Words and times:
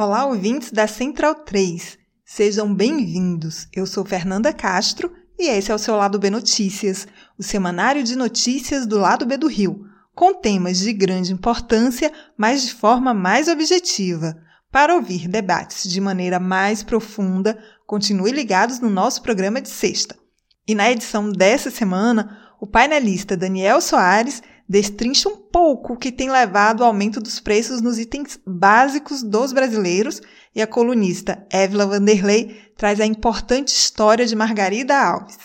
Olá, 0.00 0.26
ouvintes 0.26 0.70
da 0.70 0.86
Central 0.86 1.34
3. 1.34 1.98
Sejam 2.24 2.72
bem-vindos. 2.72 3.66
Eu 3.74 3.84
sou 3.84 4.04
Fernanda 4.04 4.52
Castro 4.52 5.12
e 5.36 5.48
esse 5.48 5.72
é 5.72 5.74
o 5.74 5.78
seu 5.78 5.96
Lado 5.96 6.20
B 6.20 6.30
Notícias, 6.30 7.08
o 7.36 7.42
semanário 7.42 8.04
de 8.04 8.14
notícias 8.14 8.86
do 8.86 8.96
Lado 8.96 9.26
B 9.26 9.36
do 9.36 9.48
Rio, 9.48 9.86
com 10.14 10.32
temas 10.32 10.78
de 10.78 10.92
grande 10.92 11.32
importância, 11.32 12.12
mas 12.36 12.62
de 12.62 12.74
forma 12.74 13.12
mais 13.12 13.48
objetiva. 13.48 14.40
Para 14.70 14.94
ouvir 14.94 15.26
debates 15.26 15.90
de 15.90 16.00
maneira 16.00 16.38
mais 16.38 16.84
profunda, 16.84 17.58
continue 17.84 18.30
ligados 18.30 18.78
no 18.78 18.88
nosso 18.88 19.20
programa 19.20 19.60
de 19.60 19.68
sexta. 19.68 20.14
E 20.64 20.76
na 20.76 20.92
edição 20.92 21.28
dessa 21.28 21.72
semana, 21.72 22.38
o 22.60 22.68
painelista 22.68 23.36
Daniel 23.36 23.80
Soares 23.80 24.44
destrincha 24.68 25.28
um 25.28 25.36
pouco 25.36 25.94
o 25.94 25.96
que 25.96 26.12
tem 26.12 26.30
levado 26.30 26.82
ao 26.82 26.88
aumento 26.88 27.20
dos 27.20 27.40
preços 27.40 27.80
nos 27.80 27.98
itens 27.98 28.38
básicos 28.46 29.22
dos 29.22 29.52
brasileiros 29.52 30.20
e 30.54 30.60
a 30.60 30.66
colunista 30.66 31.46
Évila 31.50 31.86
Vanderlei 31.86 32.72
traz 32.76 33.00
a 33.00 33.06
importante 33.06 33.68
história 33.68 34.26
de 34.26 34.36
Margarida 34.36 34.96
Alves. 34.96 35.38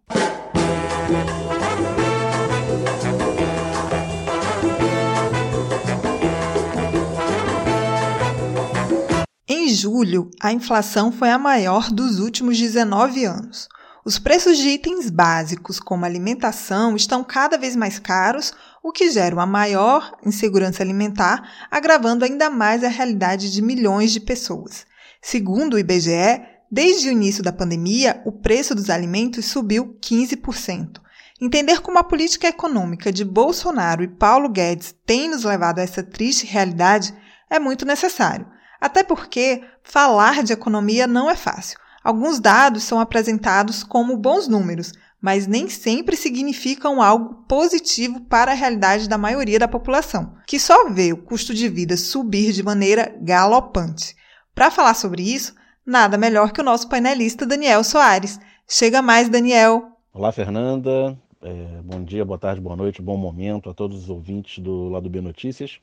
Em 9.48 9.68
julho, 9.68 10.30
a 10.40 10.52
inflação 10.52 11.12
foi 11.12 11.30
a 11.30 11.38
maior 11.38 11.90
dos 11.90 12.18
últimos 12.18 12.58
19 12.58 13.24
anos. 13.24 13.68
Os 14.04 14.18
preços 14.18 14.58
de 14.58 14.70
itens 14.70 15.08
básicos, 15.08 15.78
como 15.78 16.04
alimentação, 16.04 16.96
estão 16.96 17.22
cada 17.22 17.56
vez 17.56 17.76
mais 17.76 18.00
caros, 18.00 18.52
o 18.82 18.90
que 18.90 19.10
gera 19.12 19.32
uma 19.32 19.46
maior 19.46 20.18
insegurança 20.26 20.82
alimentar, 20.82 21.48
agravando 21.70 22.24
ainda 22.24 22.50
mais 22.50 22.82
a 22.82 22.88
realidade 22.88 23.52
de 23.52 23.62
milhões 23.62 24.10
de 24.10 24.18
pessoas. 24.18 24.84
Segundo 25.20 25.74
o 25.74 25.78
IBGE, 25.78 26.42
desde 26.72 27.10
o 27.10 27.12
início 27.12 27.42
da 27.42 27.52
pandemia, 27.52 28.22
o 28.24 28.32
preço 28.32 28.74
dos 28.74 28.88
alimentos 28.88 29.44
subiu 29.44 29.94
15%. 30.00 31.02
Entender 31.38 31.82
como 31.82 31.98
a 31.98 32.04
política 32.04 32.48
econômica 32.48 33.12
de 33.12 33.26
Bolsonaro 33.26 34.02
e 34.02 34.08
Paulo 34.08 34.48
Guedes 34.48 34.94
tem 35.04 35.28
nos 35.28 35.44
levado 35.44 35.80
a 35.80 35.82
essa 35.82 36.02
triste 36.02 36.46
realidade 36.46 37.14
é 37.50 37.58
muito 37.58 37.84
necessário. 37.84 38.46
Até 38.80 39.02
porque 39.02 39.62
falar 39.82 40.42
de 40.42 40.54
economia 40.54 41.06
não 41.06 41.28
é 41.28 41.36
fácil. 41.36 41.78
Alguns 42.02 42.40
dados 42.40 42.84
são 42.84 42.98
apresentados 42.98 43.82
como 43.82 44.16
bons 44.16 44.48
números, 44.48 44.92
mas 45.20 45.46
nem 45.46 45.68
sempre 45.68 46.16
significam 46.16 47.02
algo 47.02 47.44
positivo 47.46 48.22
para 48.22 48.52
a 48.52 48.54
realidade 48.54 49.10
da 49.10 49.18
maioria 49.18 49.58
da 49.58 49.68
população, 49.68 50.36
que 50.46 50.58
só 50.58 50.88
vê 50.88 51.12
o 51.12 51.18
custo 51.18 51.52
de 51.52 51.68
vida 51.68 51.98
subir 51.98 52.52
de 52.52 52.62
maneira 52.62 53.14
galopante. 53.20 54.16
Para 54.54 54.70
falar 54.70 54.94
sobre 54.94 55.22
isso, 55.22 55.54
nada 55.86 56.16
melhor 56.16 56.52
que 56.52 56.60
o 56.60 56.64
nosso 56.64 56.88
painelista 56.88 57.46
Daniel 57.46 57.82
Soares. 57.84 58.40
Chega 58.68 59.02
mais, 59.02 59.28
Daniel. 59.28 59.92
Olá, 60.12 60.32
Fernanda. 60.32 61.18
É, 61.42 61.82
bom 61.82 62.02
dia, 62.04 62.24
boa 62.24 62.38
tarde, 62.38 62.60
boa 62.60 62.76
noite, 62.76 63.02
bom 63.02 63.16
momento 63.16 63.68
a 63.68 63.74
todos 63.74 64.04
os 64.04 64.08
ouvintes 64.08 64.62
do 64.62 64.88
Lado 64.88 65.10
B 65.10 65.20
Notícias. 65.20 65.80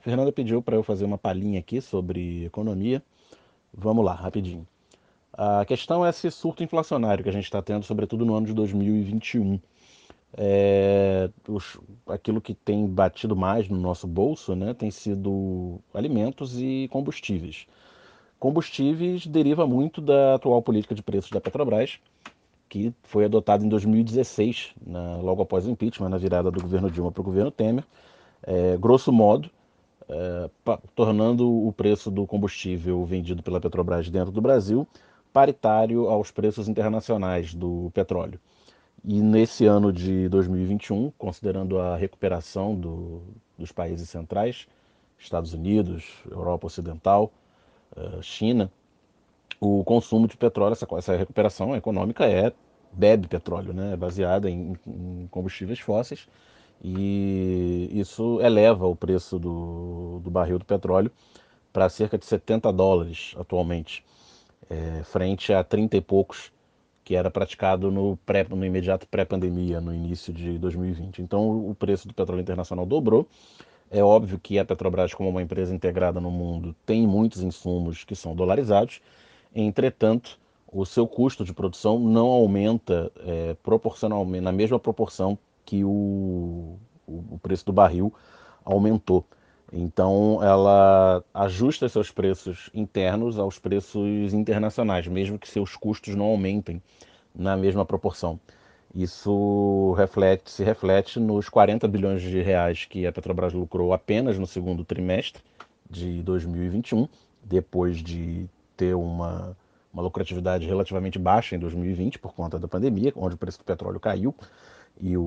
Fernanda 0.00 0.32
pediu 0.32 0.62
para 0.62 0.74
eu 0.74 0.82
fazer 0.82 1.04
uma 1.04 1.18
palhinha 1.18 1.60
aqui 1.60 1.80
sobre 1.80 2.46
economia. 2.46 3.02
Vamos 3.72 4.04
lá, 4.04 4.14
rapidinho. 4.14 4.66
A 5.32 5.64
questão 5.64 6.04
é 6.04 6.10
esse 6.10 6.30
surto 6.30 6.62
inflacionário 6.62 7.22
que 7.22 7.30
a 7.30 7.32
gente 7.32 7.44
está 7.44 7.62
tendo, 7.62 7.84
sobretudo 7.84 8.24
no 8.24 8.34
ano 8.34 8.46
de 8.46 8.54
2021. 8.54 9.60
É, 10.34 11.28
os, 11.46 11.78
aquilo 12.06 12.40
que 12.40 12.54
tem 12.54 12.86
batido 12.86 13.36
mais 13.36 13.68
no 13.68 13.78
nosso 13.78 14.06
bolso 14.06 14.56
né, 14.56 14.72
tem 14.72 14.90
sido 14.90 15.78
alimentos 15.92 16.58
e 16.58 16.88
combustíveis. 16.90 17.66
Combustíveis 18.42 19.24
deriva 19.24 19.68
muito 19.68 20.00
da 20.00 20.34
atual 20.34 20.60
política 20.60 20.96
de 20.96 21.00
preços 21.00 21.30
da 21.30 21.40
Petrobras, 21.40 22.00
que 22.68 22.92
foi 23.04 23.24
adotada 23.24 23.64
em 23.64 23.68
2016, 23.68 24.72
na, 24.84 25.18
logo 25.18 25.42
após 25.42 25.64
o 25.64 25.70
impeachment, 25.70 26.08
na 26.08 26.18
virada 26.18 26.50
do 26.50 26.60
governo 26.60 26.90
Dilma 26.90 27.12
para 27.12 27.20
o 27.20 27.24
governo 27.24 27.52
Temer. 27.52 27.84
É, 28.42 28.76
grosso 28.76 29.12
modo, 29.12 29.48
é, 30.08 30.50
tornando 30.92 31.48
o 31.48 31.72
preço 31.72 32.10
do 32.10 32.26
combustível 32.26 33.04
vendido 33.04 33.44
pela 33.44 33.60
Petrobras 33.60 34.10
dentro 34.10 34.32
do 34.32 34.40
Brasil 34.40 34.88
paritário 35.32 36.08
aos 36.08 36.32
preços 36.32 36.66
internacionais 36.66 37.54
do 37.54 37.92
petróleo. 37.94 38.40
E 39.04 39.22
nesse 39.22 39.66
ano 39.66 39.92
de 39.92 40.28
2021, 40.28 41.12
considerando 41.16 41.78
a 41.78 41.96
recuperação 41.96 42.74
do, 42.74 43.22
dos 43.56 43.70
países 43.70 44.10
centrais, 44.10 44.66
Estados 45.16 45.54
Unidos, 45.54 46.24
Europa 46.28 46.66
Ocidental, 46.66 47.30
China, 48.22 48.70
o 49.60 49.84
consumo 49.84 50.26
de 50.26 50.36
petróleo, 50.36 50.72
essa, 50.72 50.86
essa, 50.96 51.16
recuperação 51.16 51.76
econômica 51.76 52.24
é 52.24 52.52
bebe 52.92 53.26
petróleo, 53.26 53.72
né? 53.72 53.92
é 53.92 53.96
baseada 53.96 54.50
em, 54.50 54.76
em 54.86 55.28
combustíveis 55.30 55.78
fósseis 55.78 56.28
e 56.82 57.88
isso 57.92 58.40
eleva 58.40 58.86
o 58.86 58.96
preço 58.96 59.38
do, 59.38 60.20
do 60.22 60.30
barril 60.30 60.58
do 60.58 60.64
petróleo 60.64 61.10
para 61.72 61.88
cerca 61.88 62.18
de 62.18 62.26
70 62.26 62.72
dólares 62.72 63.34
atualmente, 63.38 64.04
é, 64.68 65.02
frente 65.04 65.52
a 65.52 65.62
30 65.62 65.96
e 65.96 66.00
poucos 66.00 66.52
que 67.04 67.14
era 67.16 67.30
praticado 67.30 67.90
no, 67.90 68.16
pré, 68.24 68.46
no 68.48 68.64
imediato 68.64 69.06
pré-pandemia, 69.08 69.80
no 69.80 69.94
início 69.94 70.32
de 70.32 70.58
2020. 70.58 71.22
Então 71.22 71.68
o 71.68 71.74
preço 71.74 72.06
do 72.06 72.14
petróleo 72.14 72.42
internacional 72.42 72.86
dobrou. 72.86 73.26
É 73.94 74.02
óbvio 74.02 74.38
que 74.38 74.58
a 74.58 74.64
Petrobras, 74.64 75.12
como 75.12 75.28
uma 75.28 75.42
empresa 75.42 75.74
integrada 75.74 76.18
no 76.18 76.30
mundo, 76.30 76.74
tem 76.86 77.06
muitos 77.06 77.42
insumos 77.42 78.04
que 78.04 78.16
são 78.16 78.34
dolarizados. 78.34 79.02
Entretanto, 79.54 80.40
o 80.66 80.86
seu 80.86 81.06
custo 81.06 81.44
de 81.44 81.52
produção 81.52 81.98
não 81.98 82.28
aumenta 82.28 83.12
é, 83.18 83.54
proporcionalmente, 83.62 84.42
na 84.42 84.50
mesma 84.50 84.78
proporção 84.78 85.38
que 85.66 85.84
o, 85.84 86.78
o 87.06 87.38
preço 87.42 87.66
do 87.66 87.72
barril 87.74 88.10
aumentou. 88.64 89.26
Então, 89.70 90.40
ela 90.42 91.22
ajusta 91.34 91.86
seus 91.86 92.10
preços 92.10 92.70
internos 92.72 93.38
aos 93.38 93.58
preços 93.58 94.32
internacionais, 94.32 95.06
mesmo 95.06 95.38
que 95.38 95.46
seus 95.46 95.76
custos 95.76 96.14
não 96.14 96.24
aumentem 96.24 96.82
na 97.34 97.58
mesma 97.58 97.84
proporção. 97.84 98.40
Isso 98.94 99.94
reflete, 99.96 100.50
se 100.50 100.62
reflete 100.62 101.18
nos 101.18 101.48
40 101.48 101.88
bilhões 101.88 102.20
de 102.20 102.42
reais 102.42 102.84
que 102.84 103.06
a 103.06 103.12
Petrobras 103.12 103.52
lucrou 103.52 103.92
apenas 103.92 104.38
no 104.38 104.46
segundo 104.46 104.84
trimestre 104.84 105.42
de 105.88 106.22
2021, 106.22 107.08
depois 107.42 107.98
de 107.98 108.46
ter 108.76 108.94
uma, 108.94 109.56
uma 109.92 110.02
lucratividade 110.02 110.66
relativamente 110.66 111.18
baixa 111.18 111.56
em 111.56 111.58
2020 111.58 112.18
por 112.18 112.34
conta 112.34 112.58
da 112.58 112.68
pandemia, 112.68 113.12
onde 113.16 113.34
o 113.34 113.38
preço 113.38 113.58
do 113.58 113.64
petróleo 113.64 113.98
caiu 113.98 114.34
e 115.00 115.16
o, 115.16 115.22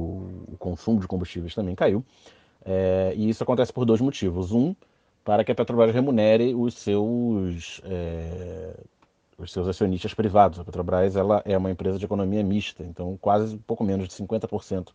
o 0.47 0.55
consumo 0.59 0.99
de 0.99 1.07
combustíveis 1.07 1.55
também 1.55 1.73
caiu. 1.73 2.03
É, 2.63 3.13
e 3.15 3.29
isso 3.29 3.43
acontece 3.43 3.73
por 3.73 3.85
dois 3.85 4.01
motivos. 4.01 4.51
Um, 4.51 4.75
para 5.23 5.43
que 5.43 5.51
a 5.51 5.55
Petrobras 5.55 5.91
remunere 5.91 6.53
os 6.53 6.75
seus, 6.75 7.81
é, 7.83 8.75
os 9.37 9.51
seus 9.51 9.67
acionistas 9.67 10.13
privados. 10.13 10.59
A 10.59 10.63
Petrobras 10.63 11.15
ela 11.15 11.41
é 11.45 11.57
uma 11.57 11.71
empresa 11.71 11.99
de 11.99 12.05
economia 12.05 12.43
mista, 12.43 12.83
então 12.83 13.17
quase 13.21 13.57
pouco 13.57 13.83
menos 13.83 14.07
de 14.07 14.13
50% 14.15 14.89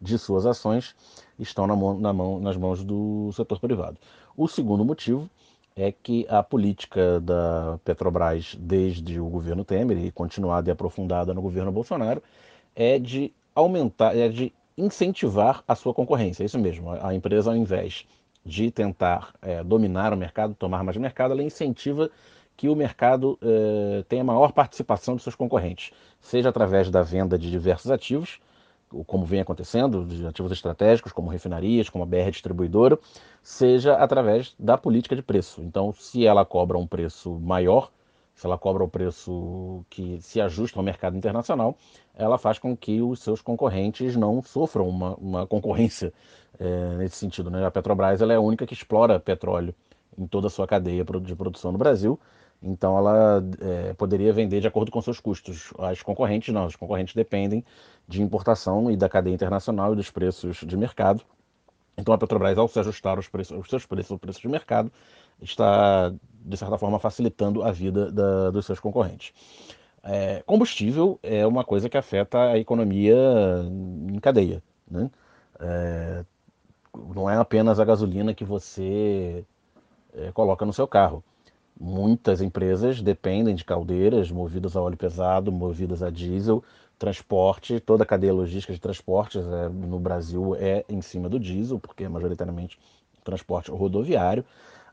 de 0.00 0.18
suas 0.18 0.46
ações 0.46 0.94
estão 1.38 1.66
na 1.66 1.74
mão, 1.74 1.98
na 1.98 2.12
mão, 2.12 2.40
nas 2.40 2.56
mãos 2.56 2.84
do 2.84 3.30
setor 3.32 3.58
privado. 3.58 3.98
O 4.36 4.46
segundo 4.48 4.84
motivo 4.84 5.28
é 5.74 5.92
que 5.92 6.26
a 6.28 6.42
política 6.42 7.20
da 7.20 7.78
Petrobras 7.84 8.56
desde 8.58 9.20
o 9.20 9.26
governo 9.28 9.64
Temer 9.64 9.98
e 9.98 10.10
continuada 10.10 10.70
e 10.70 10.72
aprofundada 10.72 11.34
no 11.34 11.42
governo 11.42 11.70
Bolsonaro 11.70 12.22
é 12.74 12.98
de 12.98 13.32
aumentar, 13.54 14.16
é 14.16 14.28
de 14.28 14.52
incentivar 14.76 15.62
a 15.66 15.74
sua 15.74 15.94
concorrência. 15.94 16.42
É 16.42 16.46
isso 16.46 16.58
mesmo. 16.58 16.90
A 16.90 17.14
empresa, 17.14 17.50
ao 17.50 17.56
invés 17.56 18.06
de 18.44 18.70
tentar 18.70 19.34
é, 19.42 19.62
dominar 19.64 20.12
o 20.12 20.16
mercado, 20.16 20.54
tomar 20.54 20.84
mais 20.84 20.96
mercado, 20.96 21.32
ela 21.32 21.42
incentiva 21.42 22.10
que 22.56 22.68
o 22.68 22.74
mercado 22.76 23.38
eh, 23.42 24.04
tenha 24.08 24.24
maior 24.24 24.52
participação 24.52 25.16
de 25.16 25.22
seus 25.22 25.34
concorrentes, 25.34 25.92
seja 26.20 26.48
através 26.48 26.90
da 26.90 27.02
venda 27.02 27.38
de 27.38 27.50
diversos 27.50 27.90
ativos, 27.90 28.40
como 29.06 29.24
vem 29.24 29.40
acontecendo, 29.40 30.04
de 30.04 30.26
ativos 30.26 30.52
estratégicos, 30.52 31.12
como 31.12 31.28
refinarias, 31.28 31.88
como 31.88 32.04
a 32.04 32.06
BR 32.06 32.30
distribuidora, 32.30 32.98
seja 33.42 33.94
através 33.94 34.54
da 34.58 34.78
política 34.78 35.14
de 35.14 35.22
preço. 35.22 35.60
Então, 35.62 35.92
se 35.92 36.24
ela 36.24 36.44
cobra 36.44 36.78
um 36.78 36.86
preço 36.86 37.38
maior, 37.40 37.90
se 38.34 38.46
ela 38.46 38.56
cobra 38.56 38.82
o 38.82 38.86
um 38.86 38.88
preço 38.88 39.84
que 39.90 40.20
se 40.20 40.40
ajusta 40.40 40.78
ao 40.78 40.84
mercado 40.84 41.16
internacional, 41.16 41.76
ela 42.14 42.38
faz 42.38 42.58
com 42.58 42.76
que 42.76 43.00
os 43.02 43.20
seus 43.20 43.42
concorrentes 43.42 44.14
não 44.16 44.42
sofram 44.42 44.88
uma, 44.88 45.14
uma 45.16 45.46
concorrência 45.46 46.12
é, 46.58 46.96
nesse 46.96 47.16
sentido. 47.16 47.50
Né? 47.50 47.64
A 47.66 47.70
Petrobras 47.70 48.20
ela 48.20 48.32
é 48.32 48.36
a 48.36 48.40
única 48.40 48.66
que 48.66 48.74
explora 48.74 49.18
petróleo 49.18 49.74
em 50.18 50.26
toda 50.26 50.46
a 50.46 50.50
sua 50.50 50.66
cadeia 50.66 51.04
de 51.04 51.34
produção 51.34 51.72
no 51.72 51.78
Brasil, 51.78 52.18
então 52.62 52.96
ela 52.96 53.42
é, 53.60 53.94
poderia 53.94 54.32
vender 54.32 54.60
de 54.60 54.66
acordo 54.66 54.90
com 54.90 55.00
seus 55.00 55.20
custos. 55.20 55.72
As 55.78 56.02
concorrentes 56.02 56.52
não, 56.52 56.66
os 56.66 56.76
concorrentes 56.76 57.14
dependem 57.14 57.64
de 58.08 58.22
importação 58.22 58.90
e 58.90 58.96
da 58.96 59.08
cadeia 59.08 59.34
internacional 59.34 59.92
e 59.92 59.96
dos 59.96 60.10
preços 60.10 60.58
de 60.58 60.76
mercado. 60.76 61.22
Então 61.96 62.12
a 62.12 62.18
Petrobras, 62.18 62.58
ao 62.58 62.68
se 62.68 62.78
ajustar 62.78 63.18
os, 63.18 63.28
preços, 63.28 63.58
os 63.58 63.68
seus 63.68 63.86
preços 63.86 64.12
ao 64.12 64.18
preço 64.18 64.40
de 64.40 64.48
mercado, 64.48 64.92
está, 65.40 66.12
de 66.44 66.56
certa 66.56 66.78
forma, 66.78 66.98
facilitando 66.98 67.62
a 67.62 67.72
vida 67.72 68.10
da, 68.12 68.50
dos 68.50 68.66
seus 68.66 68.80
concorrentes. 68.80 69.32
É, 70.02 70.42
combustível 70.46 71.18
é 71.22 71.46
uma 71.46 71.64
coisa 71.64 71.88
que 71.88 71.96
afeta 71.96 72.50
a 72.50 72.58
economia 72.58 73.16
em 74.12 74.18
cadeia. 74.20 74.62
Né? 74.88 75.10
É, 75.58 76.24
não 77.14 77.28
é 77.28 77.36
apenas 77.36 77.80
a 77.80 77.84
gasolina 77.84 78.34
que 78.34 78.44
você 78.44 79.44
é, 80.14 80.30
coloca 80.32 80.64
no 80.64 80.72
seu 80.72 80.86
carro. 80.86 81.24
Muitas 81.78 82.40
empresas 82.40 83.02
dependem 83.02 83.54
de 83.54 83.64
caldeiras 83.64 84.30
movidas 84.30 84.76
a 84.76 84.80
óleo 84.80 84.96
pesado, 84.96 85.52
movidas 85.52 86.02
a 86.02 86.10
diesel, 86.10 86.64
transporte, 86.98 87.78
toda 87.80 88.02
a 88.02 88.06
cadeia 88.06 88.32
logística 88.32 88.72
de 88.72 88.80
transportes 88.80 89.44
é, 89.44 89.68
no 89.68 89.98
Brasil 89.98 90.56
é 90.56 90.84
em 90.88 91.02
cima 91.02 91.28
do 91.28 91.38
diesel, 91.38 91.78
porque 91.78 92.04
é 92.04 92.08
majoritariamente 92.08 92.78
transporte 93.22 93.70
rodoviário. 93.70 94.44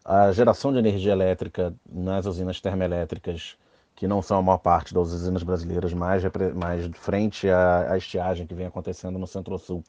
A 0.04 0.32
geração 0.34 0.74
de 0.74 0.80
energia 0.80 1.14
elétrica 1.14 1.74
nas 1.90 2.26
usinas 2.26 2.60
termoelétricas, 2.60 3.56
que 3.96 4.06
não 4.08 4.22
são 4.22 4.40
a 4.40 4.42
maior 4.42 4.58
parte 4.58 4.94
das 4.94 5.14
usinas 5.14 5.44
brasileiras, 5.44 5.94
mais, 5.94 6.24
mais 6.54 6.86
frente 6.98 7.50
à, 7.50 7.94
à 7.94 7.98
estiagem 7.98 8.46
que 8.46 8.54
vem 8.54 8.66
acontecendo 8.66 9.18
no 9.18 9.28
Centro-Sul, 9.28 9.82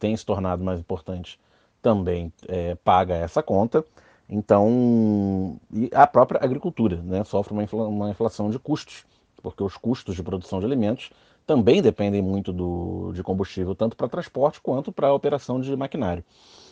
tem 0.00 0.16
se 0.16 0.26
tornado 0.26 0.64
mais 0.64 0.80
importante, 0.80 1.38
também 1.80 2.32
é, 2.48 2.74
paga 2.74 3.14
essa 3.14 3.40
conta. 3.42 3.84
Então, 4.28 5.60
a 5.92 6.06
própria 6.06 6.42
agricultura 6.42 6.96
né, 7.02 7.22
sofre 7.24 7.52
uma, 7.52 7.62
infla, 7.62 7.86
uma 7.86 8.10
inflação 8.10 8.50
de 8.50 8.58
custos, 8.58 9.04
porque 9.42 9.62
os 9.62 9.76
custos 9.76 10.14
de 10.14 10.22
produção 10.22 10.60
de 10.60 10.66
alimentos 10.66 11.10
também 11.46 11.82
dependem 11.82 12.22
muito 12.22 12.52
do, 12.52 13.12
de 13.12 13.22
combustível, 13.22 13.74
tanto 13.74 13.96
para 13.96 14.08
transporte 14.08 14.60
quanto 14.60 14.92
para 14.92 15.12
operação 15.12 15.60
de 15.60 15.76
maquinário. 15.76 16.24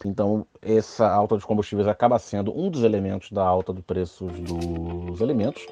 Então, 0.05 0.47
essa 0.63 1.09
alta 1.09 1.35
dos 1.35 1.45
combustíveis 1.45 1.89
acaba 1.89 2.19
sendo 2.19 2.57
um 2.57 2.71
dos 2.71 2.83
elementos 2.83 3.31
da 3.31 3.45
alta 3.45 3.73
dos 3.73 3.85
preços 3.85 4.33
dos 4.41 5.21
alimentos. 5.21 5.67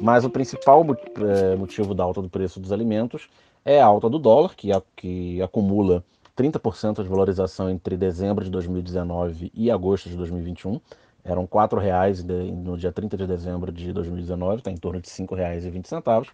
Mas 0.00 0.24
o 0.24 0.30
principal 0.30 0.84
eh, 0.84 1.56
motivo 1.56 1.94
da 1.94 2.04
alta 2.04 2.20
do 2.20 2.28
preço 2.28 2.60
dos 2.60 2.70
alimentos 2.70 3.28
é 3.64 3.80
a 3.80 3.86
alta 3.86 4.10
do 4.10 4.18
dólar, 4.18 4.54
que, 4.54 4.70
que 4.94 5.40
acumula 5.40 6.04
30% 6.36 7.02
de 7.02 7.08
valorização 7.08 7.70
entre 7.70 7.96
dezembro 7.96 8.44
de 8.44 8.50
2019 8.50 9.50
e 9.54 9.70
agosto 9.70 10.08
de 10.08 10.16
2021. 10.16 10.80
Eram 11.24 11.42
R$ 11.42 11.48
4,00 11.48 12.52
no 12.52 12.76
dia 12.76 12.92
30 12.92 13.16
de 13.16 13.26
dezembro 13.26 13.72
de 13.72 13.92
2019, 13.92 14.58
está 14.58 14.70
em 14.70 14.76
torno 14.76 15.00
de 15.00 15.08
R$ 15.08 15.26
5,20. 15.26 16.28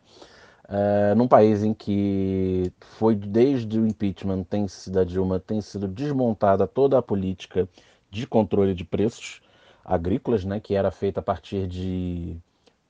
É, 0.69 1.15
num 1.15 1.27
país 1.27 1.63
em 1.63 1.75
que 1.75 2.73
foi 2.81 3.15
desde 3.15 3.81
o 3.81 3.87
impeachment 3.87 4.45
tem, 4.45 4.67
da 4.89 5.05
Dilma 5.05 5.41
tem 5.41 5.61
sido 5.61 5.89
desmontada 5.89 6.67
toda 6.67 6.99
a 6.99 7.03
política 7.03 7.69
de 8.11 8.27
controle 8.27 8.75
de 8.75 8.85
preços 8.85 9.41
agrícolas, 9.85 10.45
né, 10.45 10.61
que 10.61 10.75
era 10.75 10.91
feita 10.91 11.21
a 11.21 11.23
partir 11.23 11.67
de 11.67 12.37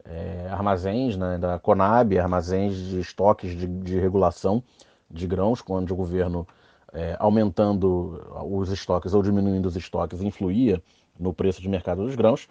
é, 0.05 0.49
armazéns 0.51 1.17
né, 1.17 1.39
da 1.39 1.59
Conab, 1.59 2.19
armazéns 2.19 2.75
de 2.77 3.01
estoques 3.01 3.57
de, 3.57 3.67
de 3.67 3.99
regulação 3.99 4.63
de 5.11 5.27
grãos, 5.27 5.63
quando 5.63 5.91
o 5.93 5.97
governo 5.97 6.47
é, 6.93 7.17
aumentando 7.19 8.21
os 8.51 8.71
estoques 8.71 9.15
ou 9.15 9.23
diminuindo 9.23 9.67
os 9.67 9.77
estoques 9.77 10.21
influía 10.21 10.83
no 11.19 11.33
preço 11.33 11.61
de 11.61 11.69
mercado 11.69 12.05
dos 12.05 12.15
grãos. 12.15 12.49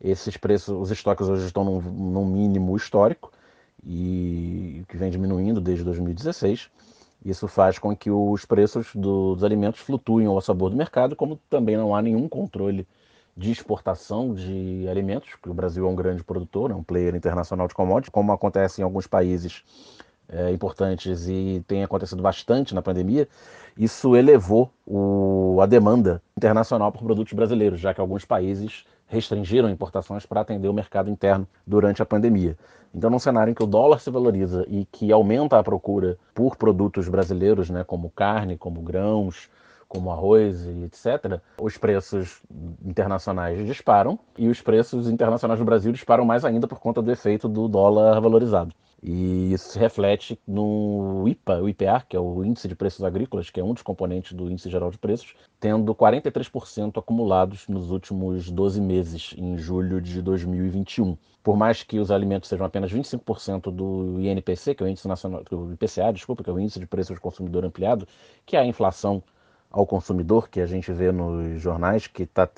Esses 0.00 0.36
preços, 0.36 0.76
os 0.76 0.90
estoques 0.90 1.28
hoje 1.28 1.46
estão 1.46 1.64
num, 1.64 1.80
num 1.80 2.24
mínimo 2.24 2.76
histórico 2.76 3.32
e 3.86 4.82
que 4.88 4.96
vem 4.96 5.10
diminuindo 5.10 5.60
desde 5.60 5.84
2016. 5.84 6.70
Isso 7.24 7.48
faz 7.48 7.78
com 7.78 7.96
que 7.96 8.10
os 8.10 8.44
preços 8.44 8.94
do, 8.94 9.34
dos 9.34 9.44
alimentos 9.44 9.80
flutuem 9.80 10.26
ao 10.26 10.40
sabor 10.40 10.70
do 10.70 10.76
mercado, 10.76 11.16
como 11.16 11.40
também 11.48 11.76
não 11.76 11.94
há 11.94 12.02
nenhum 12.02 12.28
controle 12.28 12.86
de 13.36 13.50
exportação 13.50 14.34
de 14.34 14.86
alimentos, 14.88 15.30
porque 15.30 15.50
o 15.50 15.54
Brasil 15.54 15.86
é 15.86 15.88
um 15.88 15.94
grande 15.94 16.22
produtor, 16.22 16.70
é 16.70 16.74
um 16.74 16.82
player 16.82 17.14
internacional 17.14 17.66
de 17.66 17.74
commodities, 17.74 18.10
como 18.10 18.30
acontece 18.32 18.80
em 18.80 18.84
alguns 18.84 19.06
países 19.06 19.64
é, 20.34 20.50
importantes 20.50 21.28
e 21.28 21.64
tem 21.66 21.84
acontecido 21.84 22.22
bastante 22.22 22.74
na 22.74 22.82
pandemia, 22.82 23.28
isso 23.78 24.16
elevou 24.16 24.70
o, 24.86 25.58
a 25.60 25.66
demanda 25.66 26.20
internacional 26.36 26.90
por 26.92 27.02
produtos 27.02 27.32
brasileiros, 27.32 27.80
já 27.80 27.94
que 27.94 28.00
alguns 28.00 28.24
países 28.24 28.84
restringiram 29.06 29.68
importações 29.68 30.26
para 30.26 30.40
atender 30.40 30.68
o 30.68 30.72
mercado 30.72 31.10
interno 31.10 31.46
durante 31.66 32.02
a 32.02 32.06
pandemia. 32.06 32.56
Então, 32.94 33.10
num 33.10 33.18
cenário 33.18 33.50
em 33.50 33.54
que 33.54 33.62
o 33.62 33.66
dólar 33.66 33.98
se 34.00 34.10
valoriza 34.10 34.64
e 34.68 34.84
que 34.84 35.10
aumenta 35.12 35.58
a 35.58 35.62
procura 35.62 36.16
por 36.34 36.56
produtos 36.56 37.08
brasileiros, 37.08 37.70
né, 37.70 37.84
como 37.84 38.10
carne, 38.10 38.56
como 38.56 38.80
grãos, 38.80 39.48
como 39.88 40.10
arroz 40.10 40.64
e 40.64 40.84
etc., 40.84 41.40
os 41.60 41.76
preços 41.76 42.40
internacionais 42.84 43.64
disparam 43.66 44.18
e 44.38 44.48
os 44.48 44.60
preços 44.60 45.08
internacionais 45.08 45.58
no 45.60 45.66
Brasil 45.66 45.92
disparam 45.92 46.24
mais 46.24 46.44
ainda 46.44 46.66
por 46.66 46.80
conta 46.80 47.02
do 47.02 47.10
efeito 47.10 47.48
do 47.48 47.68
dólar 47.68 48.20
valorizado. 48.20 48.74
E 49.06 49.52
isso 49.52 49.68
se 49.72 49.78
reflete 49.78 50.40
no 50.46 51.28
IPA, 51.28 51.60
o 51.60 51.68
IPA, 51.68 52.06
que 52.08 52.16
é 52.16 52.20
o 52.20 52.42
Índice 52.42 52.66
de 52.66 52.74
Preços 52.74 53.04
Agrícolas, 53.04 53.50
que 53.50 53.60
é 53.60 53.62
um 53.62 53.74
dos 53.74 53.82
componentes 53.82 54.32
do 54.32 54.50
Índice 54.50 54.70
Geral 54.70 54.90
de 54.90 54.96
Preços, 54.96 55.34
tendo 55.60 55.94
43% 55.94 56.98
acumulados 56.98 57.68
nos 57.68 57.90
últimos 57.90 58.50
12 58.50 58.80
meses, 58.80 59.34
em 59.36 59.58
julho 59.58 60.00
de 60.00 60.22
2021. 60.22 61.18
Por 61.42 61.54
mais 61.54 61.82
que 61.82 61.98
os 61.98 62.10
alimentos 62.10 62.48
sejam 62.48 62.64
apenas 62.64 62.90
25% 62.90 63.70
do 63.70 64.18
INPC, 64.22 64.74
que 64.74 64.82
é 64.82 64.86
o 64.86 64.88
Índice 64.88 65.06
Nacional, 65.06 65.44
do 65.44 65.74
IPCA, 65.74 66.10
desculpa, 66.10 66.42
que 66.42 66.48
é 66.48 66.52
o 66.54 66.58
Índice 66.58 66.80
de 66.80 66.86
Preços 66.86 67.14
do 67.14 67.20
Consumidor 67.20 67.62
Ampliado, 67.62 68.08
que 68.46 68.56
é 68.56 68.60
a 68.60 68.64
inflação 68.64 69.22
ao 69.74 69.84
consumidor, 69.84 70.48
que 70.48 70.60
a 70.60 70.66
gente 70.66 70.92
vê 70.92 71.10
nos 71.10 71.60
jornais, 71.60 72.06
que 72.06 72.22
está 72.22 72.48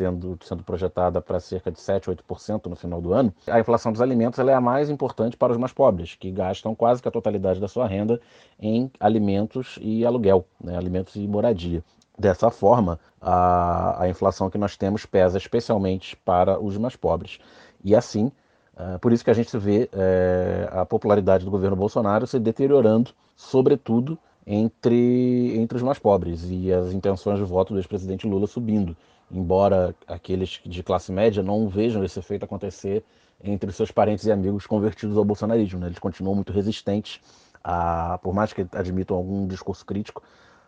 sendo 0.43 0.63
projetada 0.63 1.19
para 1.19 1.41
cerca 1.41 1.73
de 1.73 1.81
7, 1.81 2.11
8% 2.11 2.67
no 2.67 2.77
final 2.77 3.01
do 3.01 3.15
ano, 3.15 3.33
a 3.47 3.59
inflação 3.59 3.91
dos 3.91 4.03
alimentos 4.03 4.39
é 4.39 4.53
a 4.53 4.61
mais 4.61 4.91
importante 4.91 5.35
para 5.35 5.51
os 5.51 5.59
mais 5.59 5.73
pobres, 5.73 6.15
que 6.15 6.31
gastam 6.31 6.75
quase 6.75 7.01
que 7.01 7.09
a 7.09 7.11
totalidade 7.11 7.59
da 7.59 7.69
sua 7.69 7.87
renda 7.87 8.21
em 8.61 8.91
alimentos 9.01 9.79
e 9.81 10.05
aluguel, 10.05 10.45
né, 10.63 10.77
alimentos 10.77 11.17
e 11.17 11.27
moradia. 11.27 11.83
Dessa 12.19 12.51
forma, 12.51 13.01
a, 13.21 14.03
a 14.03 14.09
inflação 14.11 14.51
que 14.51 14.59
nós 14.59 14.77
temos 14.77 15.07
pesa 15.07 15.39
especialmente 15.39 16.17
para 16.19 16.61
os 16.61 16.77
mais 16.77 16.97
pobres. 16.97 17.39
E 17.83 17.97
assim, 17.97 18.31
é, 18.77 18.99
por 18.99 19.11
isso 19.11 19.25
que 19.25 19.31
a 19.31 19.35
gente 19.35 19.57
vê 19.57 19.89
é, 19.91 20.69
a 20.71 20.85
popularidade 20.85 21.47
do 21.47 21.51
governo 21.51 21.77
Bolsonaro 21.77 22.27
se 22.27 22.39
deteriorando, 22.39 23.13
sobretudo 23.35 24.19
entre, 24.47 25.59
entre 25.59 25.77
os 25.77 25.83
mais 25.83 25.99
pobres 25.99 26.47
e 26.49 26.73
as 26.73 26.93
intenções 26.93 27.39
de 27.39 27.45
voto 27.45 27.73
do 27.73 27.81
ex-presidente 27.81 28.27
Lula 28.27 28.47
subindo, 28.47 28.97
embora 29.31 29.95
aqueles 30.07 30.61
de 30.65 30.83
classe 30.83 31.11
média 31.11 31.43
não 31.43 31.69
vejam 31.69 32.05
esse 32.05 32.19
efeito 32.19 32.45
acontecer 32.45 33.05
entre 33.43 33.73
seus 33.73 33.91
parentes 33.91 34.25
e 34.25 34.33
amigos 34.33 34.67
convertidos 34.67 35.17
ao 35.17 35.25
bolsonarismo. 35.25 35.81
Né? 35.81 35.89
Eles 35.89 35.99
continuam 35.99 36.35
muito 36.35 36.53
resistentes, 36.53 37.21
a, 37.63 38.19
por 38.23 38.33
mais 38.33 38.53
que 38.53 38.67
admitam 38.73 39.17
algum 39.17 39.47
discurso 39.47 39.85
crítico 39.85 40.23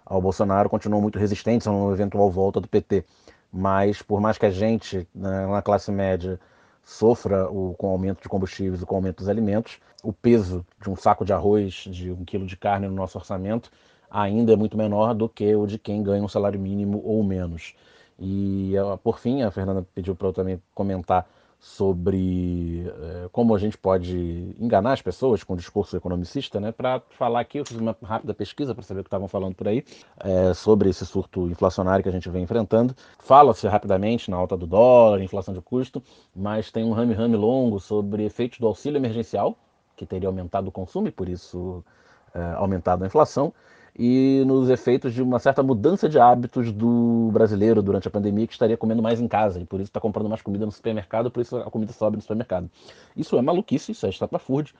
ao 0.04 0.20
Bolsonaro, 0.20 0.68
continuam 0.68 1.00
muito 1.00 1.18
resistentes 1.18 1.66
a 1.66 1.70
uma 1.70 1.92
eventual 1.92 2.30
volta 2.30 2.60
do 2.60 2.66
PT. 2.66 3.04
Mas 3.52 4.02
por 4.02 4.20
mais 4.20 4.36
que 4.36 4.46
a 4.46 4.50
gente, 4.50 5.06
né, 5.14 5.46
na 5.46 5.62
classe 5.62 5.92
média, 5.92 6.40
sofra 6.88 7.50
o, 7.50 7.74
com 7.74 7.88
o 7.88 7.90
aumento 7.90 8.22
de 8.22 8.28
combustíveis 8.30 8.80
e 8.80 8.86
com 8.86 8.94
o 8.94 8.96
aumento 8.96 9.18
dos 9.18 9.28
alimentos, 9.28 9.78
o 10.02 10.10
peso 10.10 10.64
de 10.80 10.88
um 10.88 10.96
saco 10.96 11.22
de 11.22 11.34
arroz, 11.34 11.84
de 11.86 12.10
um 12.10 12.24
quilo 12.24 12.46
de 12.46 12.56
carne 12.56 12.88
no 12.88 12.94
nosso 12.94 13.18
orçamento, 13.18 13.70
ainda 14.10 14.54
é 14.54 14.56
muito 14.56 14.74
menor 14.74 15.12
do 15.12 15.28
que 15.28 15.54
o 15.54 15.66
de 15.66 15.78
quem 15.78 16.02
ganha 16.02 16.24
um 16.24 16.28
salário 16.28 16.58
mínimo 16.58 17.02
ou 17.04 17.22
menos. 17.22 17.74
E 18.18 18.72
por 19.04 19.18
fim, 19.18 19.42
a 19.42 19.50
Fernanda 19.50 19.86
pediu 19.94 20.16
para 20.16 20.28
eu 20.28 20.32
também 20.32 20.62
comentar 20.74 21.28
sobre 21.58 22.86
é, 22.86 23.28
como 23.32 23.54
a 23.54 23.58
gente 23.58 23.76
pode 23.76 24.54
enganar 24.58 24.92
as 24.92 25.02
pessoas 25.02 25.42
com 25.42 25.54
o 25.54 25.56
discurso 25.56 25.96
economicista, 25.96 26.60
né? 26.60 26.70
Para 26.70 27.02
falar 27.10 27.40
aqui, 27.40 27.58
eu 27.58 27.64
fiz 27.64 27.76
uma 27.76 27.96
rápida 28.02 28.32
pesquisa 28.32 28.74
para 28.74 28.84
saber 28.84 29.00
o 29.00 29.02
que 29.02 29.08
estavam 29.08 29.26
falando 29.26 29.54
por 29.54 29.66
aí 29.66 29.84
é, 30.20 30.54
sobre 30.54 30.88
esse 30.88 31.04
surto 31.04 31.48
inflacionário 31.48 32.02
que 32.02 32.08
a 32.08 32.12
gente 32.12 32.30
vem 32.30 32.44
enfrentando. 32.44 32.94
Fala-se 33.18 33.66
rapidamente 33.66 34.30
na 34.30 34.36
alta 34.36 34.56
do 34.56 34.66
dólar, 34.66 35.20
inflação 35.20 35.52
de 35.52 35.60
custo, 35.60 36.02
mas 36.34 36.70
tem 36.70 36.84
um 36.84 36.92
rame-rame 36.92 37.36
longo 37.36 37.80
sobre 37.80 38.24
efeitos 38.24 38.58
do 38.60 38.66
auxílio 38.66 38.98
emergencial, 38.98 39.56
que 39.96 40.06
teria 40.06 40.28
aumentado 40.28 40.68
o 40.68 40.72
consumo 40.72 41.08
e 41.08 41.10
por 41.10 41.28
isso 41.28 41.84
é, 42.32 42.40
aumentado 42.54 43.02
a 43.02 43.06
inflação, 43.06 43.52
e 43.98 44.44
nos 44.46 44.70
efeitos 44.70 45.12
de 45.12 45.20
uma 45.20 45.40
certa 45.40 45.60
mudança 45.60 46.08
de 46.08 46.20
hábitos 46.20 46.70
do 46.70 47.30
brasileiro 47.32 47.82
durante 47.82 48.06
a 48.06 48.10
pandemia, 48.10 48.46
que 48.46 48.52
estaria 48.52 48.76
comendo 48.76 49.02
mais 49.02 49.20
em 49.20 49.26
casa 49.26 49.60
e 49.60 49.64
por 49.64 49.80
isso 49.80 49.88
está 49.88 50.00
comprando 50.00 50.28
mais 50.28 50.40
comida 50.40 50.64
no 50.64 50.70
supermercado, 50.70 51.30
por 51.32 51.40
isso 51.40 51.56
a 51.56 51.64
comida 51.64 51.92
sobe 51.92 52.16
no 52.16 52.22
supermercado. 52.22 52.70
Isso 53.16 53.36
é 53.36 53.42
maluquice, 53.42 53.90
isso 53.90 54.06
é 54.06 54.08
estapafúrdia. 54.08 54.72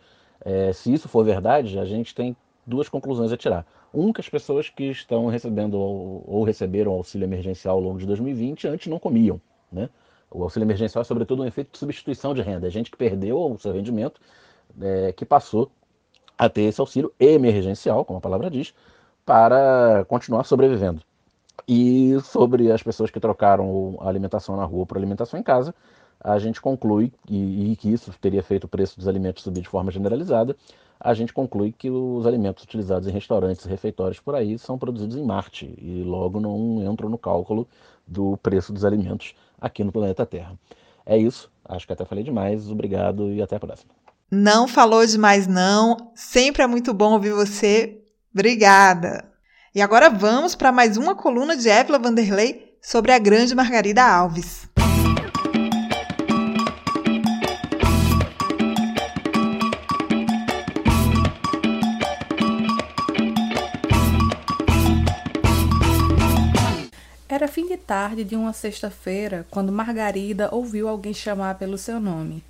É, 0.45 0.73
se 0.73 0.93
isso 0.93 1.09
for 1.09 1.25
verdade, 1.25 1.81
a 1.81 1.85
gente 1.85 2.15
tem 2.15 2.37
duas 2.65 2.89
conclusões 2.89 3.33
a 3.33 3.37
tirar. 3.37 3.67
Um, 3.93 4.13
que 4.13 4.21
as 4.21 4.29
pessoas 4.29 4.69
que 4.69 4.85
estão 4.85 5.27
recebendo 5.27 5.75
ou, 5.75 6.23
ou 6.25 6.45
receberam 6.45 6.93
auxílio 6.93 7.25
emergencial 7.25 7.75
ao 7.75 7.83
longo 7.83 7.99
de 7.99 8.07
2020 8.07 8.69
antes 8.69 8.87
não 8.87 9.01
comiam. 9.01 9.41
Né? 9.73 9.89
O 10.31 10.45
auxílio 10.45 10.65
emergencial 10.65 11.03
é, 11.03 11.05
sobretudo, 11.05 11.43
um 11.43 11.47
efeito 11.47 11.73
de 11.73 11.79
substituição 11.79 12.35
de 12.35 12.43
renda. 12.43 12.69
É 12.69 12.71
gente 12.71 12.89
que 12.89 12.97
perdeu 12.97 13.41
o 13.41 13.59
seu 13.59 13.73
rendimento, 13.73 14.21
é, 14.81 15.13
que 15.13 15.25
passou 15.25 15.73
a 16.37 16.49
ter 16.49 16.63
esse 16.63 16.81
auxílio 16.81 17.13
emergencial, 17.19 18.05
como 18.05 18.19
a 18.19 18.21
palavra 18.21 18.49
diz, 18.49 18.73
para 19.29 20.07
continuar 20.07 20.45
sobrevivendo. 20.45 21.03
E 21.69 22.17
sobre 22.25 22.73
as 22.73 22.83
pessoas 22.83 23.11
que 23.11 23.21
trocaram 23.21 23.99
a 24.01 24.09
alimentação 24.09 24.57
na 24.57 24.65
rua 24.65 24.87
por 24.87 24.97
alimentação 24.97 25.39
em 25.39 25.43
casa, 25.43 25.75
a 26.19 26.39
gente 26.39 26.63
conclui, 26.63 27.13
e, 27.29 27.73
e, 27.73 27.77
que 27.77 27.93
isso 27.93 28.11
teria 28.19 28.43
feito 28.43 28.65
o 28.65 28.69
preço 28.69 28.97
dos 28.97 29.07
alimentos 29.07 29.43
subir 29.43 29.61
de 29.61 29.69
forma 29.69 29.91
generalizada, 29.91 30.57
a 30.99 31.13
gente 31.13 31.35
conclui 31.35 31.73
que 31.77 31.91
os 31.91 32.27
alimentos 32.27 32.65
utilizados 32.65 33.07
em 33.07 33.11
restaurantes 33.11 33.67
e 33.67 33.69
refeitórios 33.69 34.19
por 34.19 34.35
aí 34.35 34.59
são 34.59 34.79
produzidos 34.79 35.15
em 35.15 35.23
Marte 35.23 35.75
e 35.77 36.03
logo 36.03 36.41
não 36.41 36.83
entram 36.91 37.11
no 37.11 37.19
cálculo 37.19 37.69
do 38.07 38.39
preço 38.39 38.73
dos 38.73 38.83
alimentos 38.83 39.35
aqui 39.61 39.85
no 39.85 39.93
planeta 39.93 40.25
Terra. 40.25 40.59
É 41.05 41.19
isso, 41.19 41.51
acho 41.67 41.87
que 41.87 41.93
até 41.93 42.07
falei 42.07 42.25
demais, 42.25 42.71
obrigado 42.71 43.31
e 43.31 43.43
até 43.43 43.57
a 43.57 43.61
próxima. 43.61 43.93
Não 44.31 44.67
falou 44.67 45.05
demais 45.05 45.47
não, 45.47 45.99
sempre 46.15 46.63
é 46.63 46.67
muito 46.67 46.95
bom 46.95 47.13
ouvir 47.13 47.35
você 47.35 48.08
Obrigada! 48.33 49.25
E 49.75 49.81
agora 49.81 50.11
vamos 50.11 50.55
para 50.55 50.71
mais 50.71 50.97
uma 50.97 51.15
coluna 51.15 51.57
de 51.57 51.69
Évila 51.69 51.99
Vanderlei 51.99 52.77
sobre 52.83 53.13
a 53.13 53.19
grande 53.19 53.55
Margarida 53.55 54.03
Alves. 54.03 54.69
Era 67.29 67.47
fim 67.47 67.67
de 67.67 67.77
tarde 67.77 68.25
de 68.25 68.35
uma 68.35 68.53
sexta-feira 68.53 69.47
quando 69.51 69.73
Margarida 69.73 70.49
ouviu 70.53 70.89
alguém 70.89 71.15
chamar 71.15 71.55
pelo 71.55 71.79
seu 71.79 72.01
nome. 72.01 72.43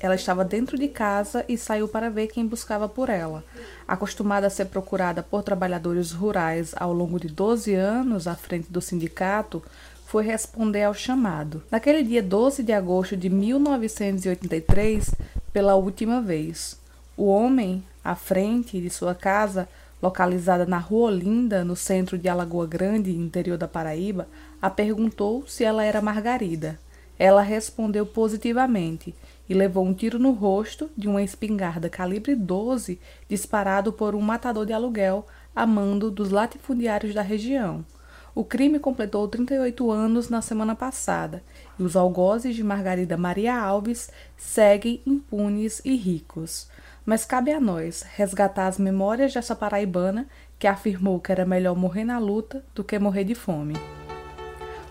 Ela 0.00 0.14
estava 0.14 0.44
dentro 0.44 0.78
de 0.78 0.88
casa 0.88 1.44
e 1.48 1.58
saiu 1.58 1.88
para 1.88 2.08
ver 2.08 2.28
quem 2.28 2.46
buscava 2.46 2.88
por 2.88 3.08
ela. 3.08 3.44
Acostumada 3.86 4.46
a 4.46 4.50
ser 4.50 4.66
procurada 4.66 5.22
por 5.22 5.42
trabalhadores 5.42 6.12
rurais 6.12 6.72
ao 6.76 6.92
longo 6.92 7.18
de 7.18 7.28
12 7.28 7.74
anos 7.74 8.26
à 8.26 8.34
frente 8.34 8.70
do 8.70 8.80
sindicato, 8.80 9.62
foi 10.06 10.24
responder 10.24 10.84
ao 10.84 10.94
chamado. 10.94 11.62
Naquele 11.70 12.02
dia 12.02 12.22
12 12.22 12.62
de 12.62 12.72
agosto 12.72 13.16
de 13.16 13.28
1983, 13.28 15.14
pela 15.52 15.74
última 15.74 16.22
vez, 16.22 16.78
o 17.16 17.26
homem, 17.26 17.84
à 18.02 18.14
frente 18.14 18.80
de 18.80 18.88
sua 18.88 19.14
casa, 19.14 19.68
localizada 20.00 20.64
na 20.64 20.78
Rua 20.78 21.10
Olinda, 21.10 21.64
no 21.64 21.76
centro 21.76 22.16
de 22.16 22.28
Alagoa 22.28 22.66
Grande, 22.66 23.10
interior 23.10 23.58
da 23.58 23.68
Paraíba, 23.68 24.28
a 24.62 24.70
perguntou 24.70 25.44
se 25.46 25.64
ela 25.64 25.84
era 25.84 26.00
Margarida. 26.00 26.78
Ela 27.18 27.42
respondeu 27.42 28.06
positivamente 28.06 29.14
e 29.48 29.54
levou 29.54 29.84
um 29.84 29.94
tiro 29.94 30.18
no 30.18 30.32
rosto 30.32 30.90
de 30.96 31.08
uma 31.08 31.22
espingarda 31.22 31.88
calibre 31.88 32.34
12 32.34 33.00
disparado 33.28 33.92
por 33.92 34.14
um 34.14 34.20
matador 34.20 34.64
de 34.64 34.72
aluguel 34.72 35.26
a 35.56 35.66
mando 35.66 36.10
dos 36.10 36.30
latifundiários 36.30 37.14
da 37.14 37.22
região. 37.22 37.84
O 38.34 38.44
crime 38.44 38.78
completou 38.78 39.26
38 39.26 39.90
anos 39.90 40.28
na 40.28 40.40
semana 40.40 40.76
passada 40.76 41.42
e 41.76 41.82
os 41.82 41.96
algozes 41.96 42.54
de 42.54 42.62
Margarida 42.62 43.16
Maria 43.16 43.58
Alves 43.58 44.10
seguem 44.36 45.00
impunes 45.04 45.82
e 45.84 45.96
ricos. 45.96 46.68
Mas 47.04 47.24
cabe 47.24 47.50
a 47.50 47.60
nós 47.60 48.02
resgatar 48.14 48.68
as 48.68 48.78
memórias 48.78 49.34
dessa 49.34 49.56
paraibana 49.56 50.28
que 50.56 50.68
afirmou 50.68 51.18
que 51.18 51.32
era 51.32 51.44
melhor 51.44 51.74
morrer 51.74 52.04
na 52.04 52.18
luta 52.18 52.62
do 52.74 52.84
que 52.84 52.96
morrer 52.98 53.24
de 53.24 53.34
fome. 53.34 53.74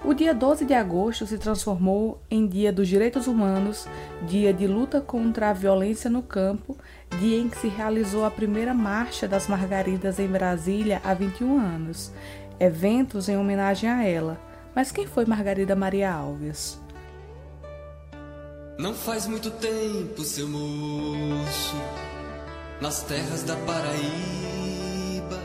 O 0.04 0.14
dia 0.14 0.34
12 0.34 0.64
de 0.64 0.74
agosto 0.74 1.26
se 1.26 1.38
transformou 1.38 2.22
em 2.30 2.46
Dia 2.48 2.72
dos 2.72 2.88
Direitos 2.88 3.28
Humanos, 3.28 3.88
dia 4.28 4.54
de 4.54 4.68
luta 4.68 5.02
contra 5.02 5.50
a 5.50 5.54
violência 5.54 6.10
no 6.10 6.22
campo, 6.22 6.78
dia 7.20 7.38
em 7.38 7.50
que 7.50 7.58
se 7.58 7.68
realizou 7.68 8.24
a 8.24 8.32
primeira 8.32 8.74
Marcha 8.74 9.28
das 9.28 9.48
Margaridas 9.48 10.20
em 10.20 10.28
Brasília 10.28 11.02
há 11.04 11.14
21 11.14 11.60
anos, 11.60 12.12
eventos 12.60 13.28
em 13.28 13.38
homenagem 13.38 13.90
a 13.90 14.04
ela. 14.04 14.40
Mas 14.76 14.92
quem 14.92 15.08
foi 15.08 15.26
Margarida 15.26 15.76
Maria 15.76 16.14
Alves? 16.14 16.80
Não 18.78 18.94
faz 18.94 19.26
muito 19.26 19.50
tempo, 19.50 20.24
seu 20.24 20.48
moço, 20.48 21.76
nas 22.80 23.02
terras 23.02 23.42
da 23.42 23.56
Paraíba, 23.56 25.42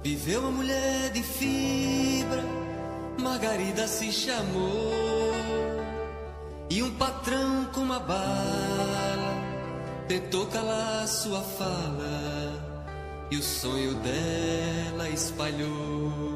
viveu 0.00 0.40
uma 0.40 0.52
mulher 0.52 1.10
de 1.10 1.22
fibra 1.24 2.63
Margarida 3.24 3.88
se 3.88 4.12
chamou 4.12 4.92
e 6.68 6.82
um 6.82 6.94
patrão 6.96 7.64
com 7.72 7.80
uma 7.80 7.98
bala 7.98 9.34
tentou 10.06 10.46
calar 10.48 11.08
sua 11.08 11.40
fala 11.40 12.52
e 13.30 13.36
o 13.38 13.42
sonho 13.42 13.94
dela 13.94 15.08
espalhou. 15.08 16.34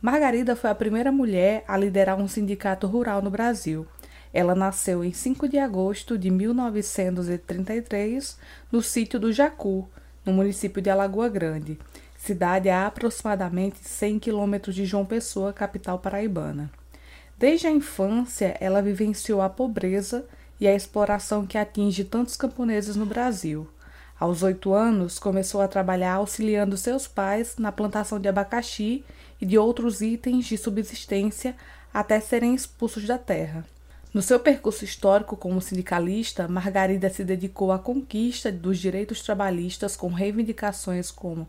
Margarida 0.00 0.56
foi 0.56 0.70
a 0.70 0.74
primeira 0.74 1.12
mulher 1.12 1.62
a 1.68 1.76
liderar 1.76 2.16
um 2.16 2.26
sindicato 2.26 2.86
rural 2.86 3.20
no 3.20 3.30
Brasil. 3.30 3.86
Ela 4.36 4.54
nasceu 4.54 5.02
em 5.02 5.14
5 5.14 5.48
de 5.48 5.56
agosto 5.56 6.18
de 6.18 6.30
1933 6.30 8.38
no 8.70 8.82
sítio 8.82 9.18
do 9.18 9.32
Jacu, 9.32 9.88
no 10.26 10.32
município 10.34 10.82
de 10.82 10.90
Alagoa 10.90 11.26
Grande, 11.26 11.78
cidade 12.18 12.68
a 12.68 12.86
aproximadamente 12.86 13.78
100 13.78 14.18
quilômetros 14.18 14.74
de 14.74 14.84
João 14.84 15.06
Pessoa, 15.06 15.54
capital 15.54 16.00
paraibana. 16.00 16.70
Desde 17.38 17.66
a 17.66 17.70
infância, 17.70 18.54
ela 18.60 18.82
vivenciou 18.82 19.40
a 19.40 19.48
pobreza 19.48 20.26
e 20.60 20.68
a 20.68 20.74
exploração 20.74 21.46
que 21.46 21.56
atinge 21.56 22.04
tantos 22.04 22.36
camponeses 22.36 22.94
no 22.94 23.06
Brasil. 23.06 23.66
Aos 24.20 24.42
oito 24.42 24.74
anos, 24.74 25.18
começou 25.18 25.62
a 25.62 25.68
trabalhar 25.68 26.12
auxiliando 26.12 26.76
seus 26.76 27.08
pais 27.08 27.56
na 27.56 27.72
plantação 27.72 28.20
de 28.20 28.28
abacaxi 28.28 29.02
e 29.40 29.46
de 29.46 29.56
outros 29.56 30.02
itens 30.02 30.44
de 30.44 30.58
subsistência 30.58 31.56
até 31.90 32.20
serem 32.20 32.54
expulsos 32.54 33.06
da 33.06 33.16
terra. 33.16 33.64
No 34.16 34.22
seu 34.22 34.40
percurso 34.40 34.82
histórico 34.82 35.36
como 35.36 35.60
sindicalista, 35.60 36.48
Margarida 36.48 37.10
se 37.10 37.22
dedicou 37.22 37.70
à 37.70 37.78
conquista 37.78 38.50
dos 38.50 38.78
direitos 38.78 39.20
trabalhistas 39.20 39.94
com 39.94 40.08
reivindicações 40.08 41.10
como 41.10 41.46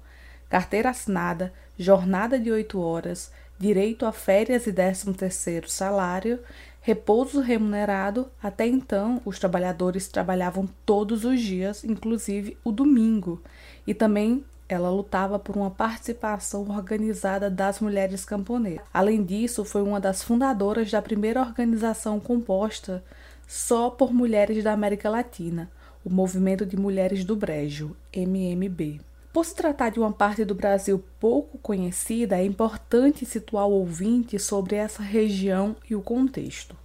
carteira 0.49 0.89
assinada, 0.89 1.53
jornada 1.79 2.37
de 2.37 2.51
oito 2.51 2.81
horas, 2.81 3.31
direito 3.57 4.05
a 4.05 4.11
férias 4.11 4.67
e 4.67 4.73
décimo 4.73 5.13
terceiro 5.13 5.69
salário, 5.69 6.41
repouso 6.81 7.39
remunerado. 7.39 8.29
Até 8.43 8.67
então, 8.67 9.21
os 9.23 9.39
trabalhadores 9.39 10.09
trabalhavam 10.09 10.67
todos 10.85 11.23
os 11.23 11.39
dias, 11.39 11.85
inclusive 11.85 12.57
o 12.65 12.71
domingo, 12.73 13.41
e 13.87 13.93
também 13.93 14.43
ela 14.69 14.89
lutava 14.89 15.39
por 15.39 15.55
uma 15.55 15.71
participação 15.71 16.69
organizada 16.69 17.49
das 17.49 17.79
mulheres 17.79 18.25
camponesas. 18.25 18.85
Além 18.93 19.23
disso, 19.23 19.63
foi 19.63 19.81
uma 19.81 19.99
das 19.99 20.21
fundadoras 20.21 20.91
da 20.91 21.01
primeira 21.01 21.41
organização 21.41 22.19
composta 22.19 23.03
só 23.47 23.89
por 23.89 24.13
mulheres 24.13 24.63
da 24.63 24.73
América 24.73 25.09
Latina, 25.09 25.69
o 26.03 26.09
Movimento 26.09 26.65
de 26.65 26.75
Mulheres 26.77 27.23
do 27.23 27.35
Brejo, 27.35 27.95
MMB. 28.13 28.99
Por 29.31 29.45
se 29.45 29.55
tratar 29.55 29.89
de 29.89 29.99
uma 29.99 30.11
parte 30.11 30.43
do 30.43 30.55
Brasil 30.55 31.03
pouco 31.19 31.57
conhecida, 31.59 32.37
é 32.37 32.43
importante 32.43 33.25
situar 33.25 33.67
o 33.67 33.73
ouvinte 33.73 34.37
sobre 34.39 34.75
essa 34.75 35.01
região 35.01 35.75
e 35.89 35.95
o 35.95 36.01
contexto. 36.01 36.75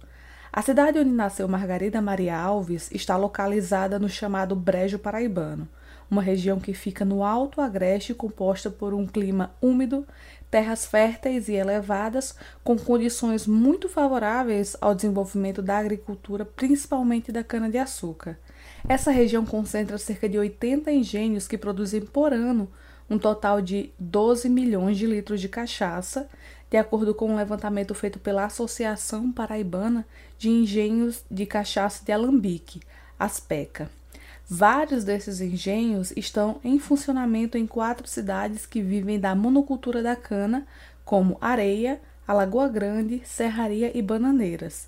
A 0.51 0.61
cidade 0.61 0.99
onde 0.99 1.09
nasceu 1.09 1.47
Margarida 1.47 1.99
Maria 1.99 2.37
Alves 2.37 2.91
está 2.91 3.17
localizada 3.17 3.97
no 3.97 4.07
chamado 4.07 4.55
Brejo 4.55 4.99
Paraibano, 4.99 5.67
uma 6.13 6.21
região 6.21 6.59
que 6.59 6.73
fica 6.73 7.03
no 7.03 7.23
Alto 7.23 7.59
Agreste, 7.59 8.13
composta 8.13 8.69
por 8.69 8.93
um 8.93 9.05
clima 9.05 9.51
úmido, 9.59 10.07
terras 10.49 10.85
férteis 10.85 11.49
e 11.49 11.53
elevadas, 11.53 12.35
com 12.63 12.77
condições 12.77 13.47
muito 13.47 13.89
favoráveis 13.89 14.77
ao 14.79 14.93
desenvolvimento 14.93 15.61
da 15.61 15.79
agricultura, 15.79 16.45
principalmente 16.45 17.31
da 17.31 17.43
cana-de-açúcar. 17.43 18.37
Essa 18.87 19.09
região 19.09 19.43
concentra 19.43 19.97
cerca 19.97 20.29
de 20.29 20.37
80 20.37 20.91
engenhos 20.91 21.47
que 21.47 21.57
produzem 21.57 22.01
por 22.01 22.31
ano 22.31 22.69
um 23.09 23.17
total 23.17 23.59
de 23.59 23.91
12 23.97 24.47
milhões 24.49 24.97
de 24.97 25.07
litros 25.07 25.41
de 25.41 25.49
cachaça, 25.49 26.29
de 26.69 26.77
acordo 26.77 27.15
com 27.15 27.31
um 27.31 27.35
levantamento 27.35 27.93
feito 27.95 28.19
pela 28.19 28.45
Associação 28.45 29.31
Paraibana 29.31 30.05
de 30.37 30.49
Engenhos 30.49 31.23
de 31.29 31.47
Cachaça 31.47 32.05
de 32.05 32.11
Alambique, 32.11 32.81
ASPECA. 33.17 34.02
Vários 34.49 35.03
desses 35.03 35.39
engenhos 35.39 36.11
estão 36.15 36.59
em 36.63 36.77
funcionamento 36.77 37.57
em 37.57 37.65
quatro 37.65 38.07
cidades 38.07 38.65
que 38.65 38.81
vivem 38.81 39.19
da 39.19 39.33
monocultura 39.33 40.03
da 40.03 40.15
cana, 40.15 40.67
como 41.05 41.37
Areia, 41.39 42.01
Alagoa 42.27 42.67
Grande, 42.67 43.21
Serraria 43.25 43.97
e 43.97 44.01
Bananeiras. 44.01 44.87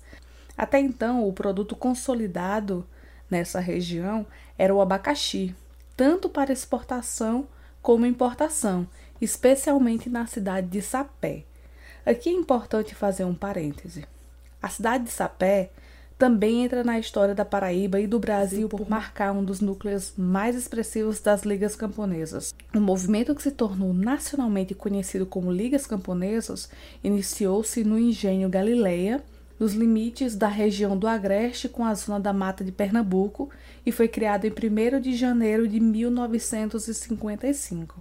Até 0.56 0.78
então, 0.78 1.26
o 1.26 1.32
produto 1.32 1.74
consolidado 1.74 2.86
nessa 3.30 3.58
região 3.60 4.26
era 4.58 4.74
o 4.74 4.80
abacaxi, 4.80 5.54
tanto 5.96 6.28
para 6.28 6.52
exportação 6.52 7.46
como 7.82 8.06
importação, 8.06 8.86
especialmente 9.20 10.08
na 10.08 10.26
cidade 10.26 10.66
de 10.68 10.82
Sapé. 10.82 11.44
Aqui 12.04 12.28
é 12.28 12.32
importante 12.32 12.94
fazer 12.94 13.24
um 13.24 13.34
parêntese. 13.34 14.06
A 14.62 14.68
cidade 14.68 15.04
de 15.04 15.10
Sapé 15.10 15.70
também 16.18 16.64
entra 16.64 16.82
na 16.82 16.98
história 16.98 17.34
da 17.34 17.44
Paraíba 17.44 18.00
e 18.00 18.06
do 18.06 18.18
Brasil 18.18 18.66
por 18.68 18.88
marcar 18.88 19.32
um 19.32 19.44
dos 19.44 19.60
núcleos 19.60 20.14
mais 20.16 20.56
expressivos 20.56 21.20
das 21.20 21.42
ligas 21.42 21.76
camponesas. 21.76 22.54
O 22.74 22.80
movimento 22.80 23.34
que 23.34 23.42
se 23.42 23.50
tornou 23.50 23.92
nacionalmente 23.92 24.74
conhecido 24.74 25.26
como 25.26 25.52
Ligas 25.52 25.86
Camponesas 25.86 26.70
iniciou-se 27.04 27.84
no 27.84 27.98
engenho 27.98 28.48
Galileia, 28.48 29.22
nos 29.60 29.74
limites 29.74 30.34
da 30.34 30.48
região 30.48 30.98
do 30.98 31.06
Agreste 31.06 31.68
com 31.68 31.84
a 31.84 31.92
zona 31.94 32.20
da 32.20 32.32
Mata 32.32 32.64
de 32.64 32.72
Pernambuco 32.72 33.50
e 33.84 33.92
foi 33.92 34.08
criado 34.08 34.46
em 34.46 34.50
1 34.50 35.00
de 35.00 35.14
janeiro 35.14 35.68
de 35.68 35.78
1955 35.80 38.00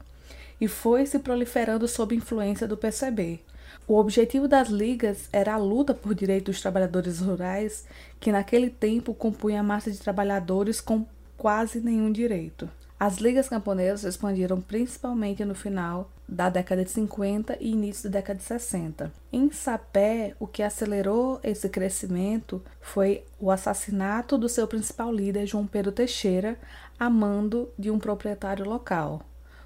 e 0.60 0.67
foi 0.67 1.05
se 1.05 1.19
proliferando 1.19 1.88
sob 1.88 2.15
influência 2.15 2.67
do 2.67 2.75
PCB. 2.77 3.39
O 3.88 3.98
objetivo 3.98 4.48
das 4.48 4.70
ligas 4.70 5.30
era 5.32 5.54
a 5.54 5.58
luta 5.58 5.94
por 5.94 6.15
direitos 6.15 6.56
dos 6.56 6.62
trabalhadores 6.62 7.20
rurais, 7.20 7.86
que 8.20 8.32
naquele 8.32 8.70
tempo 8.70 9.13
compunha 9.13 9.60
a 9.60 9.63
massa 9.63 9.92
de 9.92 10.00
trabalhadores 10.00 10.82
com 10.82 11.06
quase 11.38 11.80
nenhum 11.80 12.12
direito. 12.12 12.68
As 13.00 13.18
ligas 13.18 13.48
camponesas 13.48 14.04
expandiram 14.04 14.60
principalmente 14.60 15.46
no 15.46 15.54
final 15.54 16.10
da 16.27 16.50
década 16.50 16.84
de 16.84 16.89
50 16.89 17.58
e 17.60 17.72
início 17.72 18.10
da 18.10 18.20
década 18.20 18.39
de 18.39 18.46
60. 18.46 19.13
Em 19.32 19.51
Sapé, 19.51 20.34
o 20.39 20.48
que 20.48 20.63
acelerou 20.63 21.39
esse 21.44 21.70
crescimento 21.70 22.63
foi 22.82 23.24
o 23.39 23.51
assassinato 23.51 24.36
do 24.36 24.50
seu 24.50 24.68
principal 24.68 25.13
líder, 25.13 25.46
João 25.46 25.68
Pedro 25.68 25.92
Teixeira, 25.92 26.58
a 26.98 27.08
mando 27.08 27.70
de 27.77 27.92
um 27.92 28.00
proprietário 28.00 28.65
local. 28.65 29.22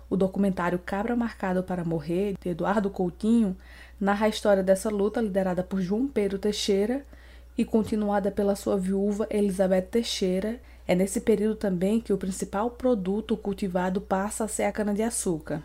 O 0.10 0.18
documentário 0.18 0.80
Cabra 0.80 1.16
Marcado 1.16 1.62
para 1.62 1.86
Morrer, 1.86 2.34
de 2.42 2.50
Eduardo 2.50 2.90
Coutinho, 2.90 3.56
narra 4.00 4.28
a 4.28 4.30
história 4.30 4.64
dessa 4.64 4.90
luta 4.90 5.22
liderada 5.22 5.64
por 5.64 5.82
João 5.82 6.08
Pedro 6.08 6.40
Teixeira 6.40 7.06
e 7.58 7.66
continuada 7.66 8.32
pela 8.32 8.56
sua 8.56 8.78
viúva 8.78 9.28
Elizabeth 9.30 9.88
Teixeira. 9.92 10.60
É 10.88 10.96
nesse 10.96 11.22
período 11.22 11.56
também 11.56 12.00
que 12.00 12.14
o 12.14 12.18
principal 12.18 12.72
produto 12.72 13.36
cultivado 13.36 14.00
passa 14.00 14.46
a 14.46 14.48
ser 14.48 14.64
a 14.64 14.72
cana-de-açúcar. 14.72 15.62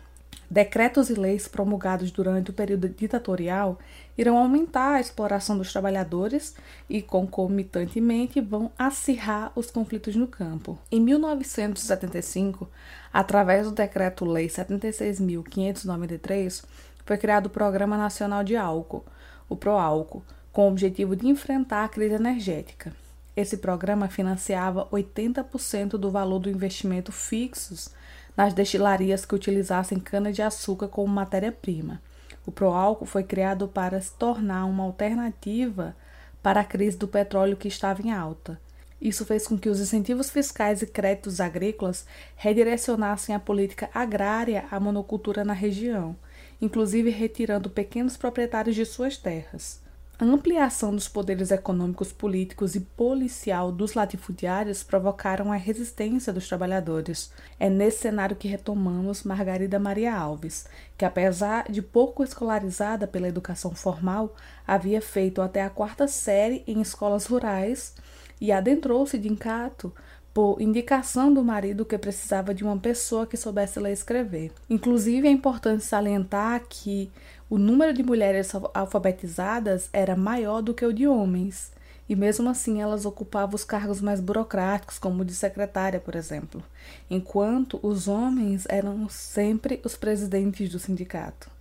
Decretos 0.49 1.09
e 1.09 1.13
leis 1.15 1.47
promulgados 1.47 2.11
durante 2.11 2.49
o 2.51 2.53
período 2.53 2.87
ditatorial 2.87 3.79
irão 4.15 4.37
aumentar 4.37 4.93
a 4.95 5.01
exploração 5.01 5.57
dos 5.57 5.71
trabalhadores 5.71 6.53
e, 6.87 7.01
concomitantemente, 7.01 8.39
vão 8.39 8.71
acirrar 8.77 9.51
os 9.55 9.71
conflitos 9.71 10.15
no 10.15 10.27
campo. 10.27 10.77
Em 10.91 11.01
1975, 11.01 12.69
através 13.11 13.65
do 13.65 13.73
Decreto-Lei 13.73 14.47
76.593, 14.47 16.63
foi 17.05 17.17
criado 17.17 17.45
o 17.45 17.49
Programa 17.51 17.97
Nacional 17.97 18.43
de 18.43 18.55
Álcool, 18.55 19.05
o 19.47 19.55
PROALCO, 19.55 20.23
com 20.51 20.65
o 20.65 20.71
objetivo 20.71 21.15
de 21.15 21.27
enfrentar 21.27 21.83
a 21.83 21.89
crise 21.89 22.15
energética. 22.15 22.91
Esse 23.35 23.57
programa 23.57 24.07
financiava 24.07 24.87
80% 24.87 25.91
do 25.91 26.09
valor 26.09 26.39
do 26.39 26.49
investimento 26.49 27.11
fixos 27.11 27.93
nas 28.35 28.53
destilarias 28.53 29.25
que 29.25 29.35
utilizassem 29.35 29.99
cana-de-açúcar 29.99 30.87
como 30.87 31.13
matéria-prima. 31.13 32.01
O 32.45 32.51
Proálcool 32.51 33.07
foi 33.07 33.23
criado 33.23 33.67
para 33.67 33.99
se 34.01 34.13
tornar 34.13 34.65
uma 34.65 34.83
alternativa 34.83 35.95
para 36.41 36.61
a 36.61 36.65
crise 36.65 36.97
do 36.97 37.07
petróleo 37.07 37.57
que 37.57 37.67
estava 37.67 38.01
em 38.01 38.11
alta. 38.11 38.59
Isso 39.01 39.25
fez 39.25 39.47
com 39.47 39.57
que 39.57 39.69
os 39.69 39.79
incentivos 39.79 40.29
fiscais 40.29 40.81
e 40.81 40.87
créditos 40.87 41.39
agrícolas 41.39 42.05
redirecionassem 42.35 43.35
a 43.35 43.39
política 43.39 43.89
agrária 43.93 44.65
à 44.71 44.79
monocultura 44.79 45.43
na 45.43 45.53
região, 45.53 46.15
inclusive 46.61 47.09
retirando 47.09 47.69
pequenos 47.69 48.17
proprietários 48.17 48.75
de 48.75 48.85
suas 48.85 49.17
terras. 49.17 49.83
A 50.17 50.23
ampliação 50.23 50.95
dos 50.95 51.09
poderes 51.09 51.51
econômicos, 51.51 52.13
políticos 52.13 52.73
e 52.73 52.79
policial 52.79 53.69
dos 53.69 53.95
latifundiários 53.95 54.81
provocaram 54.81 55.51
a 55.51 55.57
resistência 55.57 56.31
dos 56.31 56.47
trabalhadores. 56.47 57.33
É 57.59 57.69
nesse 57.69 57.97
cenário 58.03 58.37
que 58.37 58.47
retomamos 58.47 59.23
Margarida 59.23 59.77
Maria 59.77 60.15
Alves, 60.15 60.67
que 60.97 61.03
apesar 61.03 61.69
de 61.69 61.81
pouco 61.81 62.23
escolarizada 62.23 63.05
pela 63.05 63.27
educação 63.27 63.75
formal, 63.75 64.33
havia 64.65 65.01
feito 65.01 65.41
até 65.41 65.61
a 65.61 65.69
quarta 65.69 66.07
série 66.07 66.63
em 66.65 66.79
escolas 66.79 67.25
rurais 67.25 67.93
e 68.39 68.53
adentrou-se 68.53 69.17
de 69.17 69.27
encato 69.27 69.93
por 70.35 70.61
indicação 70.61 71.33
do 71.33 71.41
marido 71.41 71.85
que 71.85 71.97
precisava 71.97 72.53
de 72.53 72.61
uma 72.61 72.77
pessoa 72.77 73.25
que 73.25 73.37
soubesse 73.37 73.79
ler 73.79 73.91
e 73.91 73.93
escrever. 73.93 74.51
Inclusive, 74.69 75.29
é 75.29 75.31
importante 75.31 75.85
salientar 75.85 76.61
que 76.67 77.09
o 77.49 77.57
número 77.57 77.93
de 77.93 78.03
mulheres 78.03 78.51
alfabetizadas 78.73 79.89
era 79.93 80.13
maior 80.13 80.61
do 80.61 80.73
que 80.73 80.85
o 80.85 80.91
de 80.91 81.07
homens, 81.07 81.71
e 82.09 82.17
mesmo 82.17 82.49
assim 82.49 82.81
elas 82.81 83.05
ocupavam 83.05 83.55
os 83.55 83.63
cargos 83.63 84.01
mais 84.01 84.19
burocráticos, 84.19 84.99
como 84.99 85.21
o 85.21 85.25
de 85.25 85.33
secretária, 85.33 86.01
por 86.01 86.17
exemplo, 86.17 86.61
enquanto 87.09 87.79
os 87.81 88.09
homens 88.09 88.65
eram 88.67 89.07
sempre 89.07 89.79
os 89.85 89.95
presidentes 89.95 90.69
do 90.69 90.79
sindicato. 90.79 91.54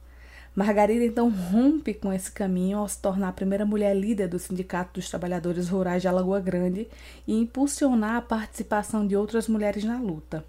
Margarida 0.55 1.05
então 1.05 1.29
rompe 1.29 1.93
com 1.93 2.13
esse 2.13 2.31
caminho 2.31 2.79
ao 2.79 2.89
se 2.89 3.01
tornar 3.01 3.31
a 3.31 3.33
primeira 3.33 3.67
mulher 3.67 3.93
líder 3.93 4.29
do 4.29 4.39
Sindicato 4.39 5.01
dos 5.01 5.11
Trabalhadores 5.11 5.69
Rurais 5.69 6.01
de 6.01 6.07
Alagoa 6.07 6.39
Grande 6.39 6.87
e 7.27 7.35
impulsionar 7.35 8.15
a 8.15 8.23
participação 8.23 9.05
de 9.05 9.17
outras 9.17 9.49
mulheres 9.49 9.83
na 9.83 9.99
luta. 9.99 10.45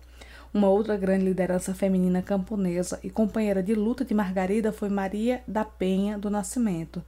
Uma 0.53 0.69
outra 0.69 0.95
grande 0.95 1.25
liderança 1.25 1.73
feminina 1.73 2.21
camponesa 2.21 2.99
e 3.03 3.09
companheira 3.09 3.63
de 3.63 3.73
luta 3.73 4.05
de 4.05 4.13
Margarida 4.13 4.71
foi 4.71 4.89
Maria 4.89 5.41
da 5.47 5.65
Penha 5.65 6.19
do 6.19 6.29
Nascimento, 6.29 7.03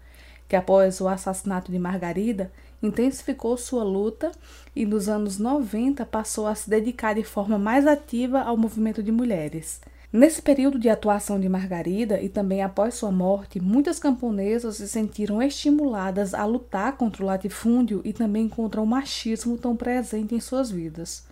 que 0.50 0.56
após 0.56 1.00
o 1.00 1.08
assassinato 1.08 1.72
de 1.72 1.78
Margarida 1.78 2.52
intensificou 2.82 3.56
sua 3.58 3.84
luta 3.84 4.32
e 4.76 4.88
nos 4.88 5.08
anos 5.08 5.38
90 5.38 6.04
passou 6.08 6.48
a 6.48 6.56
se 6.56 6.68
dedicar 6.68 7.14
de 7.14 7.24
forma 7.24 7.60
mais 7.60 7.86
ativa 7.86 8.42
ao 8.42 8.58
movimento 8.58 9.04
de 9.04 9.12
mulheres. 9.12 9.80
Nesse 10.12 10.42
período 10.42 10.80
de 10.80 10.90
atuação 10.90 11.40
de 11.40 11.50
Margarida 11.50 12.22
e 12.22 12.30
também 12.30 12.64
após 12.64 12.96
sua 12.96 13.12
morte, 13.12 13.60
muitas 13.60 14.00
camponesas 14.00 14.78
se 14.78 14.88
sentiram 14.88 15.42
estimuladas 15.42 16.34
a 16.34 16.46
lutar 16.46 16.96
contra 16.96 17.24
o 17.24 17.26
latifúndio 17.26 18.02
e 18.06 18.14
também 18.14 18.48
contra 18.48 18.82
o 18.82 18.86
machismo 18.86 19.58
tão 19.58 19.76
presente 19.76 20.34
em 20.34 20.40
suas 20.40 20.72
vidas 20.72 21.26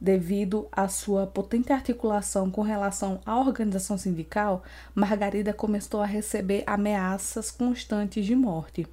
devido 0.00 0.66
à 0.72 0.88
sua 0.88 1.26
potente 1.26 1.72
articulação 1.72 2.50
com 2.50 2.62
relação 2.62 3.20
à 3.26 3.38
organização 3.38 3.98
sindical, 3.98 4.62
Margarida 4.94 5.52
começou 5.52 6.00
a 6.00 6.06
receber 6.06 6.64
ameaças 6.66 7.50
constantes 7.50 8.24
de 8.24 8.34
morte. 8.34 8.86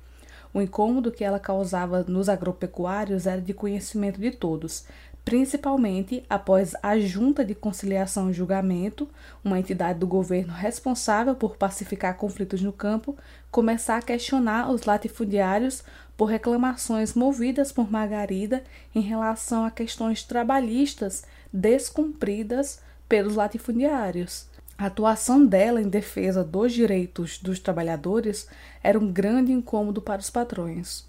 O 0.54 0.62
incômodo 0.62 1.12
que 1.12 1.24
ela 1.24 1.40
causava 1.40 2.04
nos 2.04 2.28
agropecuários 2.28 3.26
era 3.26 3.40
de 3.40 3.54
conhecimento 3.54 4.20
de 4.20 4.32
todos, 4.32 4.86
principalmente 5.28 6.24
após 6.30 6.74
a 6.82 6.98
Junta 6.98 7.44
de 7.44 7.54
Conciliação 7.54 8.30
e 8.30 8.34
Julgamento, 8.34 9.10
uma 9.44 9.60
entidade 9.60 10.00
do 10.00 10.08
governo 10.08 10.54
responsável 10.54 11.36
por 11.36 11.58
pacificar 11.58 12.16
conflitos 12.16 12.62
no 12.62 12.72
campo, 12.72 13.14
começar 13.52 13.98
a 13.98 14.02
questionar 14.02 14.72
os 14.72 14.86
latifundiários 14.86 15.84
por 16.16 16.28
reclamações 16.28 17.14
movidas 17.14 17.74
por 17.74 17.92
Margarida 17.92 18.64
em 18.96 19.02
relação 19.02 19.66
a 19.66 19.70
questões 19.70 20.24
trabalhistas 20.24 21.26
descumpridas 21.52 22.80
pelos 23.10 23.36
latifundiários. 23.36 24.48
A 24.78 24.86
atuação 24.86 25.46
dela 25.46 25.82
em 25.82 25.90
defesa 25.90 26.42
dos 26.42 26.72
direitos 26.72 27.38
dos 27.38 27.60
trabalhadores 27.60 28.48
era 28.82 28.98
um 28.98 29.12
grande 29.12 29.52
incômodo 29.52 30.02
para 30.02 30.22
os 30.22 30.30
patrões. 30.30 31.06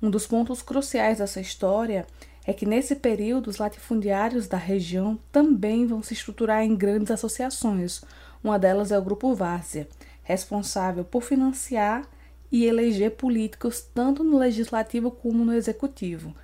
Um 0.00 0.08
dos 0.08 0.26
pontos 0.26 0.62
cruciais 0.62 1.18
dessa 1.18 1.38
história 1.38 2.06
é 2.48 2.52
que 2.54 2.64
nesse 2.64 2.96
período 2.96 3.48
os 3.48 3.58
latifundiários 3.58 4.48
da 4.48 4.56
região 4.56 5.18
também 5.30 5.86
vão 5.86 6.02
se 6.02 6.14
estruturar 6.14 6.64
em 6.64 6.74
grandes 6.74 7.10
associações. 7.10 8.00
Uma 8.42 8.58
delas 8.58 8.90
é 8.90 8.98
o 8.98 9.02
Grupo 9.02 9.34
Várzea, 9.34 9.86
responsável 10.22 11.04
por 11.04 11.22
financiar 11.22 12.08
e 12.50 12.64
eleger 12.64 13.10
políticos 13.10 13.86
tanto 13.94 14.24
no 14.24 14.38
legislativo 14.38 15.10
como 15.10 15.44
no 15.44 15.52
executivo, 15.52 16.34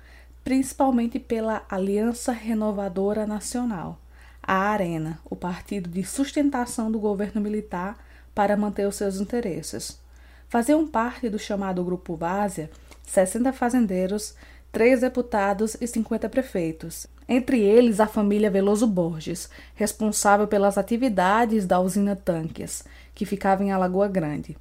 principalmente 0.43 1.17
pela 1.17 1.65
Aliança 1.67 2.31
Renovadora 2.31 3.25
Nacional, 3.25 3.99
a 4.43 4.57
Arena, 4.57 5.17
o 5.25 5.35
partido 5.35 5.89
de 5.89 6.03
sustentação 6.03 6.91
do 6.91 6.99
governo 6.99 7.41
militar 7.41 7.97
para 8.35 8.55
manter 8.55 8.87
os 8.87 8.95
seus 8.95 9.19
interesses. 9.19 9.99
Faziam 10.49 10.85
parte 10.85 11.29
do 11.29 11.39
chamado 11.39 11.83
Grupo 11.83 12.15
Várzea 12.15 12.69
60 13.05 13.53
fazendeiros, 13.53 14.35
3 14.75 14.99
deputados 14.99 15.77
e 15.79 15.87
50 15.87 16.27
prefeitos. 16.27 17.07
Entre 17.29 17.61
eles, 17.61 18.01
a 18.01 18.07
família 18.07 18.51
Veloso 18.51 18.85
Borges, 18.85 19.49
responsável 19.73 20.47
pelas 20.49 20.77
atividades 20.77 21.65
da 21.65 21.79
usina 21.79 22.13
Tanques, 22.13 22.83
que 23.13 23.25
ficava 23.25 23.63
em 23.63 23.71
Alagoa 23.71 24.09
Grande. 24.09 24.57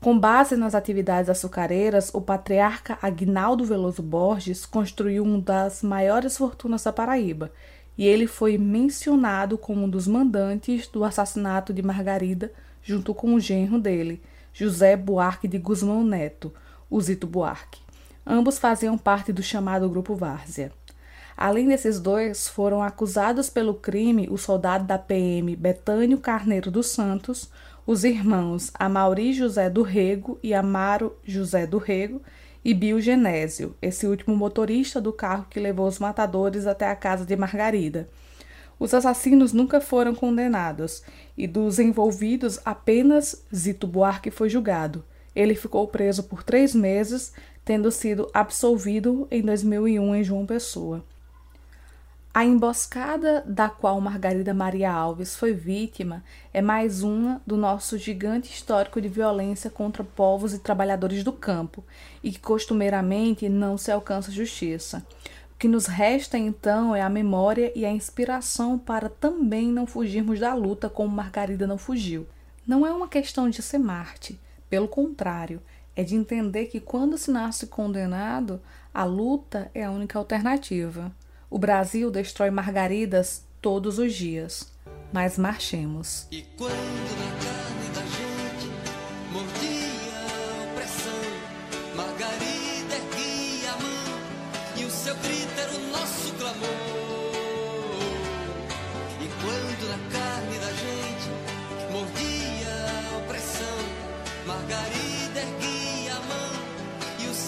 Com 0.00 0.18
base 0.18 0.56
nas 0.56 0.74
atividades 0.74 1.28
açucareiras, 1.28 2.10
o 2.14 2.20
patriarca 2.22 2.96
Agnaldo 3.02 3.62
Veloso 3.62 4.00
Borges 4.02 4.64
construiu 4.64 5.22
uma 5.22 5.38
das 5.38 5.82
maiores 5.82 6.38
fortunas 6.38 6.84
da 6.84 6.90
Paraíba, 6.90 7.52
e 7.98 8.06
ele 8.06 8.26
foi 8.26 8.56
mencionado 8.56 9.58
como 9.58 9.84
um 9.84 9.90
dos 9.90 10.08
mandantes 10.08 10.88
do 10.88 11.04
assassinato 11.04 11.74
de 11.74 11.82
Margarida, 11.82 12.50
junto 12.82 13.12
com 13.12 13.34
o 13.34 13.40
genro 13.40 13.78
dele, 13.78 14.22
José 14.50 14.96
Buarque 14.96 15.46
de 15.46 15.58
Guzmão 15.58 16.02
Neto, 16.02 16.54
o 16.88 16.98
Zito 17.02 17.26
Buarque. 17.26 17.86
Ambos 18.30 18.58
faziam 18.58 18.98
parte 18.98 19.32
do 19.32 19.42
chamado 19.42 19.88
Grupo 19.88 20.14
Várzea. 20.14 20.70
Além 21.34 21.66
desses 21.66 21.98
dois, 21.98 22.46
foram 22.46 22.82
acusados 22.82 23.48
pelo 23.48 23.72
crime 23.72 24.28
o 24.30 24.36
soldado 24.36 24.84
da 24.84 24.98
PM 24.98 25.56
Betânio 25.56 26.18
Carneiro 26.18 26.70
dos 26.70 26.88
Santos, 26.88 27.50
os 27.86 28.04
irmãos 28.04 28.70
Amauri 28.74 29.32
José 29.32 29.70
do 29.70 29.80
Rego 29.80 30.38
e 30.42 30.52
Amaro 30.52 31.16
José 31.24 31.66
do 31.66 31.78
Rego 31.78 32.20
e 32.62 32.74
Bio 32.74 33.00
Genésio, 33.00 33.74
esse 33.80 34.06
último 34.06 34.36
motorista 34.36 35.00
do 35.00 35.10
carro 35.10 35.46
que 35.48 35.58
levou 35.58 35.86
os 35.86 35.98
matadores 35.98 36.66
até 36.66 36.90
a 36.90 36.96
casa 36.96 37.24
de 37.24 37.34
Margarida. 37.34 38.10
Os 38.78 38.92
assassinos 38.92 39.54
nunca 39.54 39.80
foram 39.80 40.14
condenados 40.14 41.02
e 41.34 41.46
dos 41.46 41.78
envolvidos 41.78 42.60
apenas 42.62 43.42
Zito 43.54 43.86
Buarque 43.86 44.30
foi 44.30 44.50
julgado. 44.50 45.02
Ele 45.38 45.54
ficou 45.54 45.86
preso 45.86 46.24
por 46.24 46.42
três 46.42 46.74
meses 46.74 47.32
tendo 47.64 47.92
sido 47.92 48.28
absolvido 48.34 49.28
em 49.30 49.40
2001 49.40 50.16
em 50.16 50.24
João 50.24 50.44
Pessoa. 50.44 51.04
A 52.34 52.44
emboscada 52.44 53.44
da 53.46 53.68
qual 53.68 54.00
Margarida 54.00 54.52
Maria 54.52 54.90
Alves 54.90 55.36
foi 55.36 55.52
vítima 55.52 56.24
é 56.52 56.60
mais 56.60 57.04
uma 57.04 57.40
do 57.46 57.56
nosso 57.56 57.96
gigante 57.96 58.52
histórico 58.52 59.00
de 59.00 59.08
violência 59.08 59.70
contra 59.70 60.02
povos 60.02 60.54
e 60.54 60.58
trabalhadores 60.58 61.22
do 61.22 61.32
campo 61.32 61.84
e 62.20 62.32
que 62.32 62.40
costumeiramente 62.40 63.48
não 63.48 63.78
se 63.78 63.92
alcança 63.92 64.32
justiça. 64.32 65.06
O 65.54 65.56
que 65.56 65.68
nos 65.68 65.86
resta 65.86 66.36
então 66.36 66.96
é 66.96 67.00
a 67.00 67.08
memória 67.08 67.70
e 67.76 67.86
a 67.86 67.92
inspiração 67.92 68.76
para 68.76 69.08
também 69.08 69.68
não 69.68 69.86
fugirmos 69.86 70.40
da 70.40 70.52
luta 70.52 70.88
como 70.88 71.14
Margarida 71.14 71.64
não 71.64 71.78
fugiu. 71.78 72.26
Não 72.66 72.84
é 72.84 72.90
uma 72.92 73.06
questão 73.06 73.48
de 73.48 73.62
ser 73.62 73.78
Marte, 73.78 74.36
pelo 74.68 74.88
contrário, 74.88 75.60
é 75.96 76.04
de 76.04 76.14
entender 76.14 76.66
que 76.66 76.80
quando 76.80 77.18
se 77.18 77.30
nasce 77.30 77.66
condenado, 77.66 78.60
a 78.94 79.04
luta 79.04 79.70
é 79.74 79.84
a 79.84 79.90
única 79.90 80.18
alternativa. 80.18 81.12
O 81.50 81.58
Brasil 81.58 82.10
destrói 82.10 82.50
margaridas 82.50 83.44
todos 83.60 83.98
os 83.98 84.14
dias, 84.14 84.72
mas 85.12 85.36
marchemos. 85.38 86.28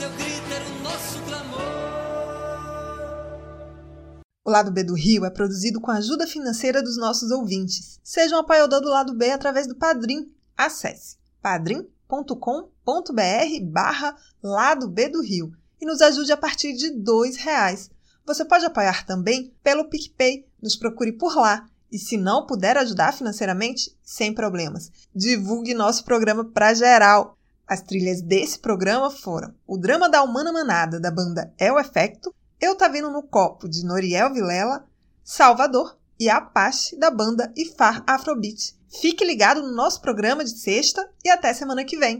Seu 0.01 0.09
grito 0.13 0.51
era 0.51 0.65
o 0.65 0.83
nosso 0.83 1.23
clamor. 1.25 1.61
O 4.43 4.51
Lado 4.51 4.73
B 4.73 4.83
do 4.83 4.95
Rio 4.95 5.27
é 5.27 5.31
produzido 5.31 5.79
com 5.79 5.91
a 5.91 5.97
ajuda 5.97 6.27
financeira 6.27 6.83
dos 6.83 6.97
nossos 6.97 7.31
ouvintes. 7.31 8.01
Seja 8.03 8.35
um 8.35 8.39
apoiador 8.39 8.81
do 8.81 8.89
Lado 8.89 9.15
B 9.15 9.31
através 9.31 9.67
do 9.67 9.77
Padrim. 9.77 10.33
Acesse 10.57 11.19
padrim.com.br 11.43 12.35
barra 13.65 14.17
Lado 14.43 14.89
B 14.89 15.11
do 15.11 15.21
Rio 15.21 15.53
e 15.79 15.85
nos 15.85 16.01
ajude 16.01 16.33
a 16.33 16.37
partir 16.37 16.73
de 16.73 16.89
R$ 16.89 17.33
reais. 17.39 17.91
Você 18.25 18.43
pode 18.43 18.65
apoiar 18.65 19.05
também 19.05 19.55
pelo 19.63 19.91
PicPay. 19.91 20.47
Nos 20.63 20.77
procure 20.77 21.13
por 21.13 21.37
lá. 21.37 21.67
E 21.93 21.99
se 21.99 22.17
não 22.17 22.47
puder 22.47 22.79
ajudar 22.79 23.13
financeiramente, 23.13 23.95
sem 24.03 24.33
problemas. 24.33 24.91
Divulgue 25.15 25.75
nosso 25.75 26.05
programa 26.05 26.43
para 26.43 26.73
geral. 26.73 27.37
As 27.70 27.83
trilhas 27.83 28.20
desse 28.20 28.59
programa 28.59 29.12
foram 29.12 29.54
o 29.64 29.78
drama 29.78 30.09
da 30.09 30.24
Humana 30.24 30.52
Manada, 30.52 30.98
da 30.98 31.09
banda 31.09 31.54
É 31.56 31.70
o 31.70 31.78
Efecto, 31.78 32.35
Eu 32.61 32.74
Tá 32.74 32.88
Vendo 32.88 33.12
no 33.12 33.22
Copo, 33.22 33.68
de 33.68 33.87
Noriel 33.87 34.35
Vilela, 34.35 34.85
Salvador 35.22 35.96
e 36.18 36.28
Apache, 36.28 36.98
da 36.98 37.12
banda 37.12 37.52
Ifar 37.56 38.02
Afrobeat. 38.09 38.74
Fique 39.00 39.24
ligado 39.24 39.62
no 39.62 39.72
nosso 39.72 40.00
programa 40.00 40.42
de 40.42 40.50
sexta 40.50 41.09
e 41.24 41.30
até 41.30 41.54
semana 41.54 41.85
que 41.85 41.96
vem. 41.96 42.18